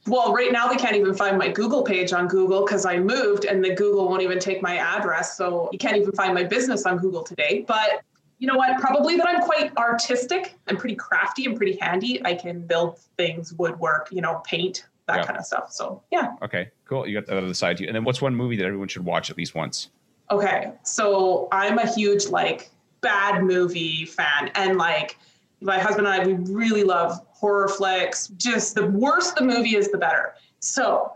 Well, 0.06 0.32
right 0.32 0.52
now 0.52 0.68
they 0.68 0.76
can't 0.76 0.96
even 0.96 1.14
find 1.14 1.36
my 1.38 1.48
Google 1.48 1.82
page 1.82 2.12
on 2.12 2.28
Google 2.28 2.64
because 2.64 2.86
I 2.86 2.98
moved 2.98 3.44
and 3.44 3.62
the 3.64 3.74
Google 3.74 4.08
won't 4.08 4.22
even 4.22 4.38
take 4.38 4.62
my 4.62 4.76
address. 4.76 5.36
So 5.36 5.68
you 5.72 5.78
can't 5.78 5.96
even 5.96 6.12
find 6.12 6.34
my 6.34 6.44
business 6.44 6.86
on 6.86 6.98
Google 6.98 7.22
today. 7.22 7.64
But 7.66 8.02
you 8.38 8.46
know 8.46 8.56
what? 8.56 8.80
Probably 8.80 9.16
that 9.16 9.26
I'm 9.26 9.40
quite 9.40 9.76
artistic. 9.76 10.54
I'm 10.68 10.76
pretty 10.76 10.94
crafty 10.94 11.44
and 11.44 11.56
pretty 11.56 11.76
handy. 11.80 12.24
I 12.24 12.34
can 12.34 12.66
build 12.66 13.00
things, 13.16 13.52
woodwork, 13.54 14.08
you 14.12 14.22
know, 14.22 14.40
paint, 14.46 14.86
that 15.06 15.18
yeah. 15.18 15.24
kind 15.24 15.38
of 15.38 15.44
stuff. 15.44 15.72
So 15.72 16.02
yeah. 16.10 16.34
Okay, 16.42 16.70
cool. 16.84 17.06
You 17.06 17.14
got 17.14 17.26
that 17.26 17.36
other 17.36 17.48
the 17.48 17.54
side 17.54 17.78
too. 17.78 17.86
And 17.86 17.94
then 17.94 18.04
what's 18.04 18.22
one 18.22 18.34
movie 18.34 18.56
that 18.56 18.64
everyone 18.64 18.88
should 18.88 19.04
watch 19.04 19.30
at 19.30 19.36
least 19.36 19.54
once? 19.54 19.90
Okay. 20.30 20.72
So 20.84 21.48
I'm 21.50 21.78
a 21.78 21.86
huge 21.86 22.28
like 22.28 22.70
bad 23.00 23.42
movie 23.42 24.04
fan 24.04 24.50
and 24.54 24.78
like 24.78 25.16
my 25.60 25.78
husband 25.78 26.06
and 26.06 26.22
I, 26.22 26.26
we 26.26 26.34
really 26.52 26.84
love 26.84 27.20
horror 27.30 27.68
flicks. 27.68 28.28
Just 28.36 28.74
the 28.74 28.86
worse 28.86 29.32
the 29.32 29.44
movie 29.44 29.76
is, 29.76 29.90
the 29.90 29.98
better. 29.98 30.34
So, 30.60 31.12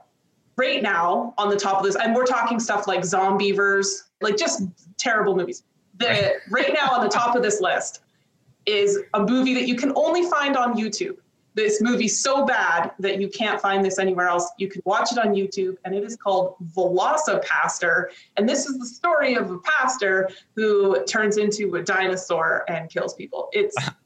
right 0.57 0.83
now 0.83 1.35
on 1.39 1.49
the 1.49 1.57
top 1.57 1.79
of 1.79 1.85
this, 1.85 1.97
and 1.97 2.15
we're 2.15 2.27
talking 2.27 2.59
stuff 2.61 2.87
like 2.87 3.01
Zombeavers, 3.01 4.05
like 4.21 4.37
just 4.37 4.63
terrible 4.99 5.37
movies. 5.37 5.65
The 5.99 6.35
right 6.51 6.73
now 6.73 6.93
on 6.93 7.03
the 7.03 7.11
top 7.11 7.37
of 7.37 7.43
this 7.43 7.61
list 7.61 8.01
is 8.67 9.01
a 9.15 9.21
movie 9.21 9.55
that 9.55 9.67
you 9.67 9.77
can 9.77 9.93
only 9.97 10.29
find 10.29 10.57
on 10.57 10.77
YouTube. 10.77 11.17
This 11.55 11.83
movie 11.83 12.09
so 12.09 12.47
bad 12.47 12.93
that 12.99 13.21
you 13.21 13.29
can't 13.29 13.61
find 13.61 13.85
this 13.85 13.99
anywhere 13.99 14.29
else. 14.29 14.51
You 14.59 14.69
can 14.69 14.83
watch 14.85 15.13
it 15.13 15.19
on 15.19 15.35
YouTube, 15.35 15.77
and 15.85 15.95
it 15.95 16.03
is 16.03 16.17
called 16.17 16.57
VelociPastor. 16.75 18.07
And 18.37 18.49
this 18.49 18.67
is 18.67 18.79
the 18.79 18.87
story 18.87 19.35
of 19.35 19.51
a 19.51 19.59
pastor 19.59 20.31
who 20.57 21.05
turns 21.05 21.37
into 21.37 21.75
a 21.75 21.83
dinosaur 21.83 22.65
and 22.69 22.89
kills 22.89 23.15
people. 23.15 23.49
It's 23.53 23.77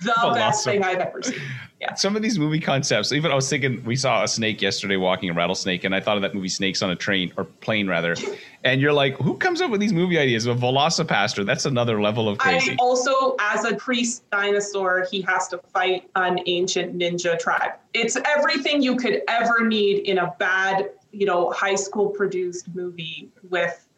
the 0.00 0.32
best 0.34 0.64
thing 0.64 0.82
I've 0.82 0.98
ever 0.98 1.22
seen. 1.22 1.40
Yeah. 1.80 1.94
Some 1.94 2.14
of 2.14 2.20
these 2.20 2.38
movie 2.38 2.60
concepts, 2.60 3.10
even 3.10 3.30
I 3.30 3.34
was 3.34 3.48
thinking, 3.48 3.82
we 3.84 3.96
saw 3.96 4.22
a 4.22 4.28
snake 4.28 4.60
yesterday 4.60 4.96
walking 4.96 5.30
a 5.30 5.32
rattlesnake, 5.32 5.84
and 5.84 5.94
I 5.94 6.00
thought 6.00 6.16
of 6.16 6.22
that 6.22 6.34
movie 6.34 6.50
Snakes 6.50 6.82
on 6.82 6.90
a 6.90 6.96
Train 6.96 7.32
or 7.36 7.44
Plane 7.44 7.88
rather. 7.88 8.14
And 8.62 8.82
you're 8.82 8.92
like, 8.92 9.16
who 9.16 9.38
comes 9.38 9.62
up 9.62 9.70
with 9.70 9.80
these 9.80 9.94
movie 9.94 10.18
ideas? 10.18 10.44
A 10.44 10.50
VelociPastor, 10.50 11.46
that's 11.46 11.64
another 11.64 11.98
level 11.98 12.28
of 12.28 12.36
crazy. 12.36 12.72
I 12.72 12.76
also, 12.78 13.34
as 13.40 13.64
a 13.64 13.74
priest 13.74 14.28
dinosaur, 14.30 15.06
he 15.10 15.22
has 15.22 15.48
to 15.48 15.56
fight 15.72 16.10
an 16.14 16.40
ancient 16.44 16.94
ninja 16.94 17.38
tribe. 17.38 17.72
It's 17.94 18.18
everything 18.26 18.82
you 18.82 18.96
could 18.96 19.22
ever 19.28 19.66
need 19.66 20.00
in 20.00 20.18
a 20.18 20.34
bad, 20.38 20.90
you 21.10 21.24
know, 21.24 21.50
high 21.52 21.74
school 21.74 22.10
produced 22.10 22.68
movie 22.74 23.30
with 23.48 23.88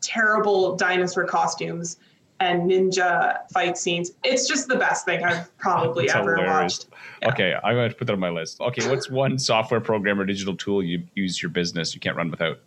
terrible 0.00 0.74
dinosaur 0.74 1.24
costumes 1.24 1.98
and 2.40 2.70
ninja 2.70 3.40
fight 3.52 3.76
scenes. 3.76 4.12
It's 4.24 4.46
just 4.46 4.68
the 4.68 4.76
best 4.76 5.04
thing 5.04 5.24
I've 5.24 5.56
probably 5.58 6.10
ever 6.10 6.36
hilarious. 6.36 6.86
watched. 6.86 6.86
Yeah. 7.22 7.28
Okay, 7.28 7.54
I'm 7.62 7.74
going 7.74 7.90
to 7.90 7.96
put 7.96 8.06
that 8.06 8.12
on 8.12 8.20
my 8.20 8.30
list. 8.30 8.60
Okay, 8.60 8.88
what's 8.88 9.10
one 9.10 9.38
software 9.38 9.80
program 9.80 10.20
or 10.20 10.24
digital 10.24 10.56
tool 10.56 10.82
you 10.82 11.02
use 11.14 11.42
your 11.42 11.50
business 11.50 11.94
you 11.94 12.00
can't 12.00 12.16
run 12.16 12.30
without? 12.30 12.58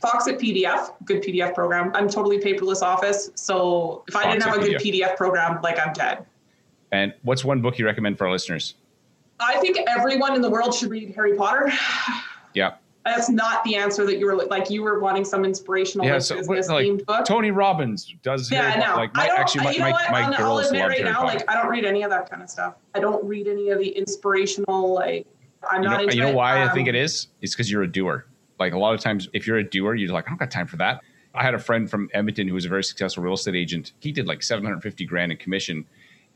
Fox 0.00 0.28
Foxit 0.28 0.38
PDF, 0.40 0.92
good 1.04 1.22
PDF 1.22 1.54
program. 1.54 1.90
I'm 1.94 2.08
totally 2.08 2.38
paperless 2.38 2.82
office, 2.82 3.30
so 3.34 4.04
if 4.06 4.14
I 4.14 4.30
didn't 4.30 4.44
have 4.44 4.56
a 4.56 4.60
good 4.60 4.80
PDF. 4.80 5.10
PDF 5.10 5.16
program, 5.16 5.60
like 5.62 5.78
I'm 5.84 5.92
dead. 5.92 6.24
And 6.92 7.12
what's 7.22 7.44
one 7.44 7.60
book 7.60 7.78
you 7.78 7.84
recommend 7.84 8.16
for 8.16 8.26
our 8.26 8.32
listeners? 8.32 8.74
I 9.40 9.58
think 9.58 9.78
everyone 9.88 10.34
in 10.34 10.40
the 10.40 10.50
world 10.50 10.74
should 10.74 10.90
read 10.90 11.14
Harry 11.14 11.36
Potter. 11.36 11.70
That's 13.08 13.28
not 13.28 13.64
the 13.64 13.76
answer 13.76 14.04
that 14.06 14.18
you 14.18 14.26
were 14.26 14.36
like 14.36 14.70
you 14.70 14.82
were 14.82 15.00
wanting 15.00 15.24
some 15.24 15.44
inspirational 15.44 16.06
yeah, 16.06 16.14
like, 16.14 16.22
so, 16.22 16.36
business 16.36 16.68
like, 16.68 16.86
themed 16.86 17.06
book. 17.06 17.24
Tony 17.24 17.50
Robbins 17.50 18.14
does 18.22 18.50
yeah, 18.50 18.70
Harry, 18.70 18.84
no. 18.84 18.96
like 18.96 19.14
my, 19.14 19.24
I 19.24 19.26
don't, 19.28 19.38
actually 19.38 19.64
my, 19.64 19.70
you 19.72 19.78
know 19.78 19.90
my, 19.90 20.08
my 20.10 20.22
I'll, 20.22 20.36
girls 20.36 20.60
I'll 20.60 20.66
admit 20.66 20.86
right 20.86 21.04
now, 21.04 21.24
like 21.24 21.50
I 21.50 21.54
don't 21.54 21.68
read 21.68 21.84
any 21.84 22.02
of 22.02 22.10
that 22.10 22.30
kind 22.30 22.42
of 22.42 22.50
stuff. 22.50 22.74
I 22.94 23.00
don't 23.00 23.24
read 23.24 23.48
any 23.48 23.70
of 23.70 23.78
the 23.78 23.88
inspirational 23.88 24.94
like 24.94 25.26
I'm 25.70 25.82
you 25.82 25.88
not 25.88 26.06
know, 26.06 26.12
You 26.12 26.20
know 26.20 26.28
it. 26.28 26.34
why 26.34 26.62
um, 26.62 26.68
I 26.68 26.72
think 26.72 26.88
it 26.88 26.94
is? 26.94 27.28
It's 27.40 27.54
because 27.54 27.70
you're 27.70 27.82
a 27.82 27.90
doer. 27.90 28.26
Like 28.58 28.72
a 28.72 28.78
lot 28.78 28.94
of 28.94 29.00
times 29.00 29.28
if 29.32 29.46
you're 29.46 29.58
a 29.58 29.64
doer, 29.64 29.94
you're 29.94 30.12
like, 30.12 30.26
I 30.26 30.30
don't 30.30 30.38
got 30.38 30.50
time 30.50 30.66
for 30.66 30.76
that. 30.76 31.02
I 31.34 31.42
had 31.42 31.54
a 31.54 31.58
friend 31.58 31.88
from 31.88 32.08
Edmonton 32.14 32.48
who 32.48 32.54
was 32.54 32.64
a 32.64 32.68
very 32.68 32.82
successful 32.82 33.22
real 33.22 33.34
estate 33.34 33.54
agent. 33.54 33.92
He 34.00 34.12
did 34.12 34.26
like 34.26 34.42
750 34.42 35.04
grand 35.04 35.30
in 35.30 35.38
commission 35.38 35.86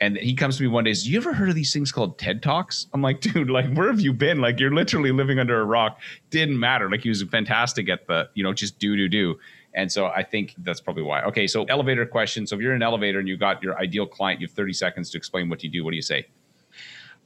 and 0.02 0.16
he 0.16 0.34
comes 0.34 0.56
to 0.56 0.64
me 0.64 0.68
one 0.68 0.82
day, 0.82 0.92
says, 0.92 1.08
You 1.08 1.16
ever 1.16 1.32
heard 1.32 1.48
of 1.48 1.54
these 1.54 1.72
things 1.72 1.92
called 1.92 2.18
TED 2.18 2.42
Talks? 2.42 2.88
I'm 2.92 3.02
like, 3.02 3.20
dude, 3.20 3.48
like, 3.48 3.72
where 3.72 3.86
have 3.86 4.00
you 4.00 4.12
been? 4.12 4.40
Like, 4.40 4.58
you're 4.58 4.74
literally 4.74 5.12
living 5.12 5.38
under 5.38 5.60
a 5.60 5.64
rock. 5.64 6.00
Didn't 6.30 6.58
matter. 6.58 6.90
Like, 6.90 7.02
he 7.02 7.08
was 7.08 7.22
fantastic 7.22 7.88
at 7.88 8.08
the, 8.08 8.28
you 8.34 8.42
know, 8.42 8.52
just 8.52 8.80
do, 8.80 8.96
do, 8.96 9.08
do. 9.08 9.38
And 9.74 9.90
so 9.92 10.06
I 10.06 10.24
think 10.24 10.56
that's 10.58 10.80
probably 10.80 11.04
why. 11.04 11.22
Okay, 11.22 11.46
so 11.46 11.62
elevator 11.66 12.04
question. 12.04 12.48
So 12.48 12.56
if 12.56 12.60
you're 12.60 12.72
in 12.72 12.76
an 12.76 12.82
elevator 12.82 13.20
and 13.20 13.28
you 13.28 13.36
got 13.36 13.62
your 13.62 13.78
ideal 13.78 14.04
client, 14.04 14.40
you 14.40 14.48
have 14.48 14.54
30 14.54 14.72
seconds 14.72 15.08
to 15.10 15.18
explain 15.18 15.48
what 15.48 15.62
you 15.62 15.70
do. 15.70 15.84
What 15.84 15.90
do 15.90 15.96
you 15.96 16.02
say? 16.02 16.26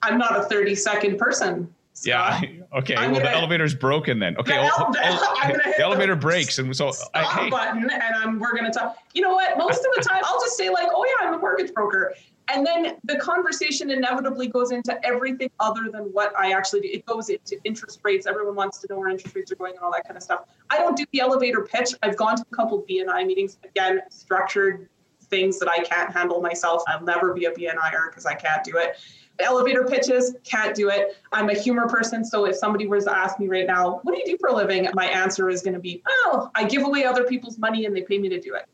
I'm 0.02 0.18
not 0.18 0.38
a 0.38 0.42
30 0.42 0.74
second 0.74 1.16
person. 1.16 1.74
Scott. 1.94 2.42
Yeah. 2.42 2.50
Okay. 2.76 2.94
I'm 2.94 3.12
well, 3.12 3.20
gonna, 3.20 3.32
the 3.32 3.36
elevator's 3.36 3.74
broken 3.74 4.18
then. 4.18 4.36
Okay. 4.36 4.54
The, 4.54 4.70
oh, 4.70 4.92
oh, 4.92 4.92
the 5.78 5.80
elevator 5.80 6.14
breaks, 6.14 6.58
and 6.58 6.76
so 6.76 6.88
uh, 6.88 6.92
stop 6.92 7.10
I, 7.14 7.24
hey. 7.24 7.48
button, 7.48 7.88
and 7.88 8.14
I'm, 8.14 8.38
we're 8.38 8.54
gonna 8.54 8.70
talk. 8.70 8.98
You 9.14 9.22
know 9.22 9.32
what? 9.32 9.56
Most 9.56 9.78
of 9.78 9.86
the 9.96 10.02
time, 10.02 10.22
I'll 10.26 10.40
just 10.40 10.58
say 10.58 10.68
like, 10.68 10.88
"Oh 10.94 11.06
yeah, 11.06 11.26
I'm 11.26 11.34
a 11.34 11.38
mortgage 11.38 11.72
broker," 11.72 12.12
And 12.48 12.64
then 12.64 12.96
the 13.04 13.16
conversation 13.16 13.90
inevitably 13.90 14.46
goes 14.46 14.70
into 14.70 15.04
everything 15.04 15.50
other 15.58 15.88
than 15.90 16.04
what 16.12 16.32
I 16.38 16.52
actually 16.52 16.80
do. 16.80 16.88
It 16.92 17.04
goes 17.04 17.28
into 17.28 17.56
interest 17.64 18.00
rates. 18.04 18.26
Everyone 18.26 18.54
wants 18.54 18.78
to 18.78 18.86
know 18.88 18.98
where 19.00 19.08
interest 19.08 19.34
rates 19.34 19.50
are 19.50 19.56
going 19.56 19.74
and 19.74 19.80
all 19.80 19.90
that 19.92 20.04
kind 20.04 20.16
of 20.16 20.22
stuff. 20.22 20.44
I 20.70 20.78
don't 20.78 20.96
do 20.96 21.04
the 21.12 21.20
elevator 21.20 21.62
pitch. 21.62 21.94
I've 22.02 22.16
gone 22.16 22.36
to 22.36 22.44
a 22.50 22.54
couple 22.54 22.84
BNI 22.88 23.26
meetings, 23.26 23.58
again, 23.64 24.00
structured 24.10 24.88
things 25.22 25.58
that 25.58 25.68
I 25.68 25.78
can't 25.82 26.12
handle 26.12 26.40
myself. 26.40 26.82
I'll 26.86 27.02
never 27.02 27.34
be 27.34 27.46
a 27.46 27.50
BNIer 27.50 28.10
because 28.10 28.26
I 28.26 28.34
can't 28.34 28.62
do 28.62 28.76
it. 28.76 28.96
Elevator 29.40 29.84
pitches, 29.84 30.36
can't 30.44 30.74
do 30.74 30.88
it. 30.88 31.16
I'm 31.32 31.50
a 31.50 31.54
humor 31.54 31.88
person. 31.88 32.24
So 32.24 32.46
if 32.46 32.56
somebody 32.56 32.86
was 32.86 33.04
to 33.04 33.16
ask 33.16 33.38
me 33.38 33.48
right 33.48 33.66
now, 33.66 34.00
what 34.02 34.14
do 34.14 34.20
you 34.20 34.24
do 34.24 34.38
for 34.38 34.48
a 34.48 34.54
living? 34.54 34.88
My 34.94 35.06
answer 35.06 35.50
is 35.50 35.62
going 35.62 35.74
to 35.74 35.80
be, 35.80 36.02
oh, 36.08 36.50
I 36.54 36.64
give 36.64 36.84
away 36.84 37.04
other 37.04 37.24
people's 37.24 37.58
money 37.58 37.84
and 37.84 37.94
they 37.94 38.02
pay 38.02 38.18
me 38.18 38.28
to 38.30 38.40
do 38.40 38.54
it. 38.54 38.66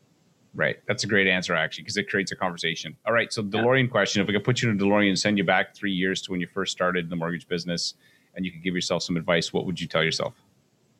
Right. 0.55 0.77
That's 0.87 1.03
a 1.03 1.07
great 1.07 1.27
answer, 1.27 1.55
actually, 1.55 1.83
because 1.83 1.97
it 1.97 2.09
creates 2.09 2.31
a 2.31 2.35
conversation. 2.35 2.95
All 3.07 3.13
right. 3.13 3.33
So, 3.33 3.41
DeLorean 3.41 3.85
yeah. 3.85 3.89
question 3.89 4.21
if 4.21 4.27
we 4.27 4.33
could 4.33 4.43
put 4.43 4.61
you 4.61 4.69
in 4.69 4.79
a 4.79 4.83
DeLorean 4.83 5.09
and 5.09 5.17
send 5.17 5.37
you 5.37 5.43
back 5.43 5.75
three 5.75 5.91
years 5.91 6.21
to 6.23 6.31
when 6.31 6.39
you 6.39 6.47
first 6.47 6.71
started 6.71 7.05
in 7.05 7.09
the 7.09 7.15
mortgage 7.15 7.47
business 7.47 7.95
and 8.35 8.45
you 8.45 8.51
could 8.51 8.63
give 8.63 8.75
yourself 8.75 9.01
some 9.01 9.17
advice, 9.17 9.51
what 9.51 9.65
would 9.65 9.81
you 9.81 9.87
tell 9.87 10.03
yourself? 10.03 10.35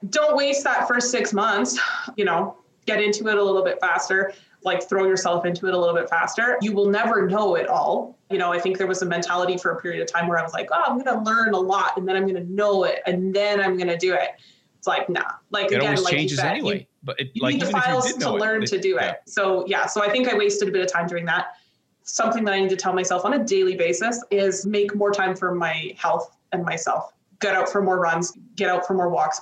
don't 0.09 0.35
waste 0.35 0.63
that 0.63 0.87
first 0.87 1.11
six 1.11 1.33
months, 1.33 1.79
you 2.17 2.25
know, 2.25 2.57
get 2.85 3.01
into 3.01 3.27
it 3.27 3.37
a 3.37 3.43
little 3.43 3.63
bit 3.63 3.79
faster, 3.79 4.33
like 4.63 4.87
throw 4.87 5.05
yourself 5.05 5.45
into 5.45 5.67
it 5.67 5.73
a 5.73 5.77
little 5.77 5.95
bit 5.95 6.09
faster. 6.09 6.57
You 6.61 6.73
will 6.73 6.89
never 6.89 7.27
know 7.27 7.55
it 7.55 7.67
all. 7.67 8.17
You 8.29 8.37
know, 8.37 8.51
I 8.51 8.59
think 8.59 8.77
there 8.77 8.87
was 8.87 9.01
a 9.01 9.05
mentality 9.05 9.57
for 9.57 9.71
a 9.71 9.81
period 9.81 10.01
of 10.01 10.11
time 10.11 10.27
where 10.27 10.37
I 10.37 10.43
was 10.43 10.53
like, 10.53 10.69
oh, 10.71 10.83
I'm 10.85 10.99
going 10.99 11.17
to 11.17 11.23
learn 11.23 11.53
a 11.53 11.59
lot 11.59 11.97
and 11.97 12.07
then 12.07 12.15
I'm 12.15 12.23
going 12.23 12.35
to 12.35 12.51
know 12.51 12.83
it 12.83 13.01
and 13.05 13.33
then 13.33 13.61
I'm 13.61 13.77
going 13.77 13.87
to 13.87 13.97
do 13.97 14.13
it. 14.13 14.31
It's 14.77 14.87
like, 14.87 15.07
nah, 15.09 15.21
like 15.51 15.71
it 15.71 15.75
again, 15.75 15.81
always 15.81 16.03
like 16.03 16.13
changes 16.13 16.31
you 16.31 16.37
said, 16.37 16.51
anyway. 16.51 16.79
you, 16.79 16.85
but 17.03 17.19
it, 17.19 17.31
you 17.33 17.41
like 17.41 17.53
need 17.53 17.61
the 17.61 17.67
even 17.69 17.77
if 17.79 17.85
you 17.85 17.91
files 17.91 18.13
to 18.13 18.27
it, 18.35 18.39
learn 18.39 18.63
it- 18.63 18.67
to 18.67 18.79
do 18.79 18.97
it. 18.97 19.21
So 19.25 19.65
yeah, 19.67 19.85
so 19.85 20.03
I 20.03 20.09
think 20.09 20.27
I 20.27 20.35
wasted 20.35 20.69
a 20.69 20.71
bit 20.71 20.81
of 20.81 20.91
time 20.91 21.07
doing 21.07 21.25
that. 21.25 21.57
Something 22.03 22.43
that 22.45 22.53
I 22.53 22.59
need 22.59 22.69
to 22.69 22.75
tell 22.75 22.93
myself 22.93 23.25
on 23.25 23.33
a 23.33 23.43
daily 23.43 23.75
basis 23.75 24.21
is 24.31 24.65
make 24.65 24.95
more 24.95 25.11
time 25.11 25.35
for 25.35 25.53
my 25.55 25.93
health 25.97 26.35
and 26.51 26.63
myself. 26.65 27.13
Get 27.39 27.55
out 27.55 27.69
for 27.69 27.81
more 27.81 27.99
runs, 27.99 28.33
get 28.55 28.69
out 28.69 28.85
for 28.85 28.93
more 28.93 29.09
walks. 29.09 29.41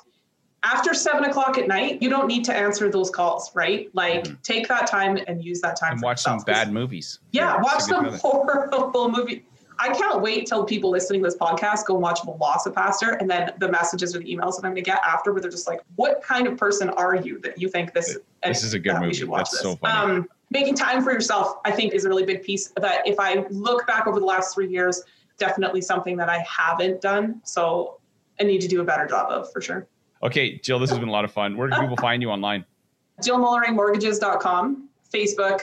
After 0.63 0.93
seven 0.93 1.24
o'clock 1.26 1.58
at 1.58 1.67
night, 1.67 2.04
you 2.04 2.10
don't 2.10 2.28
need 2.28 2.45
to 2.45 2.56
answer 2.56 2.89
those 2.91 3.10
calls, 3.10 3.50
right? 3.56 3.89
Like 3.93 4.26
Mhm. 4.26 4.41
take 4.43 4.67
that 4.67 4.86
time 4.86 5.17
and 5.28 5.43
use 5.43 5.60
that 5.62 5.76
time 5.76 5.93
And 5.93 6.02
watch 6.04 6.19
some 6.21 6.39
bad 6.41 6.71
movies. 6.71 7.19
Yeah, 7.32 7.54
That's 7.58 7.63
watch 7.63 7.82
some 7.82 8.13
horrible 8.21 9.10
movie. 9.10 9.43
I 9.82 9.91
can't 9.94 10.22
wait 10.22 10.46
till 10.46 10.63
people 10.63 10.91
listening 10.91 11.22
to 11.22 11.28
this 11.28 11.36
podcast 11.36 11.88
go 11.88 11.96
and 11.96 12.04
watch 12.04 12.20
VelociPastor 12.20 13.20
and 13.20 13.28
then 13.28 13.52
the 13.58 13.67
messages 13.67 14.15
or 14.15 14.20
the 14.20 14.26
emails 14.26 14.56
that 14.58 14.63
I'm 14.63 14.74
gonna 14.74 14.82
get 14.82 15.02
after 15.04 15.34
where 15.34 15.41
they're 15.41 15.50
just 15.50 15.67
like, 15.67 15.82
what 15.96 16.22
kind 16.22 16.46
of 16.46 16.56
person 16.56 16.89
are 16.91 17.15
you 17.15 17.39
that 17.39 17.60
you 17.60 17.67
think 17.67 17.91
this 17.91 18.20
This 18.44 18.63
is 18.63 18.76
a 18.76 18.80
good 18.80 18.94
we 18.94 19.00
movie. 19.00 19.13
should 19.15 19.28
watch 19.28 19.50
That's 19.50 19.62
so 19.62 19.76
funny. 19.78 20.20
Um, 20.20 20.30
making 20.52 20.76
time 20.76 21.04
for 21.04 21.12
yourself, 21.12 21.58
I 21.65 21.72
think, 21.72 21.94
is 21.94 22.06
a 22.06 22.10
really 22.10 22.26
big 22.26 22.44
piece 22.44 22.67
that 22.80 23.08
if 23.08 23.20
I 23.20 23.44
look 23.50 23.88
back 23.88 24.06
over 24.06 24.20
the 24.20 24.26
last 24.26 24.54
three 24.54 24.70
years, 24.70 25.02
definitely 25.39 25.82
something 25.82 26.15
that 26.17 26.30
I 26.30 26.46
haven't 26.48 27.02
done. 27.02 27.41
So 27.44 27.98
I 28.39 28.44
need 28.44 28.62
to 28.62 28.67
do 28.67 28.82
a 28.82 28.84
better 28.84 29.08
job 29.08 29.32
of 29.32 29.52
for 29.52 29.62
sure. 29.62 29.88
Okay, 30.22 30.60
Jill, 30.60 30.78
this 30.78 30.91
has 30.91 31.00
been 31.00 31.10
a 31.10 31.12
lot 31.12 31.26
of 31.26 31.32
fun. 31.32 31.58
Where 31.58 31.70
can 31.70 31.82
people 31.82 31.98
find 31.98 32.22
you 32.22 32.30
online? 32.30 32.65
JillMulleringMortgages.com, 33.22 34.89
Facebook, 35.12 35.62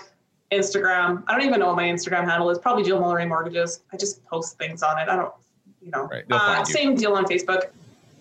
Instagram. 0.53 1.23
I 1.29 1.33
don't 1.37 1.47
even 1.47 1.61
know 1.61 1.67
what 1.67 1.77
my 1.77 1.85
Instagram 1.85 2.25
handle 2.29 2.51
is. 2.51 2.59
Probably 2.59 2.83
Jill 2.85 3.01
Mullering 3.01 3.29
Mortgages. 3.29 3.81
I 3.93 3.97
just 3.97 4.25
post 4.27 4.57
things 4.59 4.83
on 4.83 4.99
it. 4.99 5.09
I 5.09 5.17
don't, 5.17 5.33
you 5.83 5.91
know. 5.91 6.05
Right, 6.05 6.25
Uh, 6.31 6.65
you. 6.67 6.73
same 6.73 6.95
deal 6.95 7.15
on 7.15 7.25
Facebook. 7.27 7.69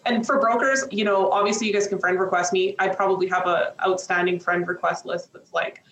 And 0.06 0.26
for 0.26 0.40
brokers, 0.40 0.86
you 0.92 1.04
know, 1.04 1.30
obviously 1.32 1.68
you 1.68 1.74
guys 1.74 1.88
can 1.88 2.00
friend 2.00 2.20
request 2.20 2.54
me. 2.54 2.76
I 2.80 2.88
probably 2.90 3.28
have 3.28 3.46
a 3.48 3.74
outstanding 3.86 4.40
friend 4.40 4.68
request 4.68 5.06
list 5.06 5.34
that's 5.34 5.54
like, 5.54 5.84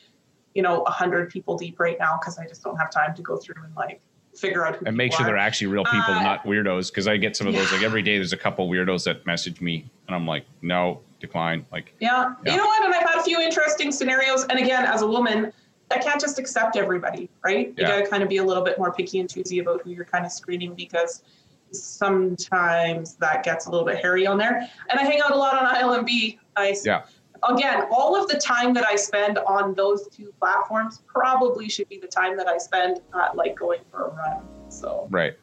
you 0.53 0.61
know, 0.61 0.83
a 0.83 0.89
hundred 0.91 1.29
people 1.29 1.57
deep 1.57 1.79
right 1.79 1.97
now 1.99 2.17
because 2.19 2.37
I 2.37 2.47
just 2.47 2.63
don't 2.63 2.77
have 2.77 2.89
time 2.91 3.13
to 3.15 3.21
go 3.21 3.35
through 3.37 3.55
and 3.63 3.75
like 3.75 3.99
figure 4.33 4.65
out 4.65 4.75
who 4.77 4.85
And 4.85 4.95
make 4.95 5.11
sure 5.11 5.23
are. 5.25 5.27
they're 5.27 5.37
actually 5.37 5.67
real 5.67 5.83
people, 5.85 6.13
Uh, 6.13 6.23
not 6.23 6.43
weirdos. 6.45 6.89
Because 6.91 7.07
I 7.09 7.17
get 7.17 7.35
some 7.35 7.47
of 7.47 7.53
those. 7.53 7.71
Like 7.73 7.83
every 7.83 8.01
day, 8.01 8.15
there's 8.17 8.31
a 8.33 8.37
couple 8.37 8.69
weirdos 8.69 9.03
that 9.05 9.25
message 9.25 9.59
me, 9.59 9.85
and 10.07 10.15
I'm 10.15 10.25
like, 10.25 10.45
no, 10.61 11.01
decline. 11.19 11.65
Like, 11.73 11.93
Yeah. 11.99 12.35
Yeah. 12.45 12.51
You 12.53 12.57
know 12.57 12.65
what? 12.65 12.85
And 12.85 12.93
I've 12.93 13.03
had 13.09 13.17
a 13.19 13.23
few 13.23 13.41
interesting 13.41 13.91
scenarios. 13.91 14.45
And 14.45 14.59
again, 14.59 14.85
as 14.85 15.01
a 15.01 15.07
woman, 15.07 15.51
I 15.91 15.99
can't 15.99 16.19
just 16.19 16.39
accept 16.39 16.77
everybody, 16.77 17.29
right? 17.43 17.73
You 17.77 17.85
got 17.85 17.97
to 17.97 18.07
kind 18.07 18.23
of 18.23 18.29
be 18.29 18.37
a 18.37 18.43
little 18.43 18.63
bit 18.63 18.77
more 18.77 18.91
picky 18.91 19.19
and 19.19 19.29
choosy 19.29 19.59
about 19.59 19.81
who 19.83 19.91
you're 19.91 20.05
kind 20.05 20.25
of 20.25 20.31
screening 20.31 20.73
because 20.73 21.23
sometimes 21.71 23.15
that 23.15 23.43
gets 23.43 23.65
a 23.65 23.71
little 23.71 23.85
bit 23.85 23.97
hairy 23.97 24.25
on 24.25 24.37
there. 24.37 24.67
And 24.89 24.99
I 24.99 25.03
hang 25.03 25.21
out 25.21 25.31
a 25.31 25.35
lot 25.35 25.61
on 25.61 25.75
ILMB. 25.75 26.39
I, 26.55 26.75
Yeah. 26.83 27.03
Again, 27.47 27.83
all 27.91 28.19
of 28.19 28.27
the 28.27 28.37
time 28.37 28.73
that 28.73 28.85
I 28.85 28.95
spend 28.95 29.37
on 29.39 29.75
those 29.75 30.07
two 30.07 30.33
platforms 30.39 31.03
probably 31.05 31.69
should 31.69 31.87
be 31.89 31.99
the 31.99 32.07
time 32.07 32.37
that 32.37 32.47
I 32.47 32.57
spend 32.57 33.01
at 33.21 33.35
like 33.35 33.55
going 33.55 33.81
for 33.91 34.07
a 34.07 34.09
run. 34.09 34.41
So 34.69 35.07
right. 35.11 35.37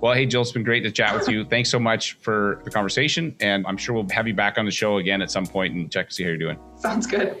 Well, 0.00 0.14
hey, 0.14 0.26
Jill, 0.26 0.42
it's 0.42 0.52
been 0.52 0.64
great 0.64 0.82
to 0.82 0.90
chat 0.90 1.14
with 1.14 1.28
you. 1.28 1.44
Thanks 1.50 1.70
so 1.70 1.78
much 1.78 2.14
for 2.14 2.60
the 2.64 2.70
conversation, 2.70 3.36
and 3.40 3.64
I'm 3.66 3.76
sure 3.76 3.94
we'll 3.94 4.08
have 4.10 4.26
you 4.26 4.34
back 4.34 4.58
on 4.58 4.64
the 4.64 4.70
show 4.70 4.98
again 4.98 5.22
at 5.22 5.30
some 5.30 5.46
point 5.46 5.74
and 5.74 5.90
check 5.90 6.08
to 6.08 6.14
see 6.14 6.24
how 6.24 6.28
you're 6.28 6.38
doing. 6.38 6.58
sounds 6.76 7.06
good. 7.06 7.40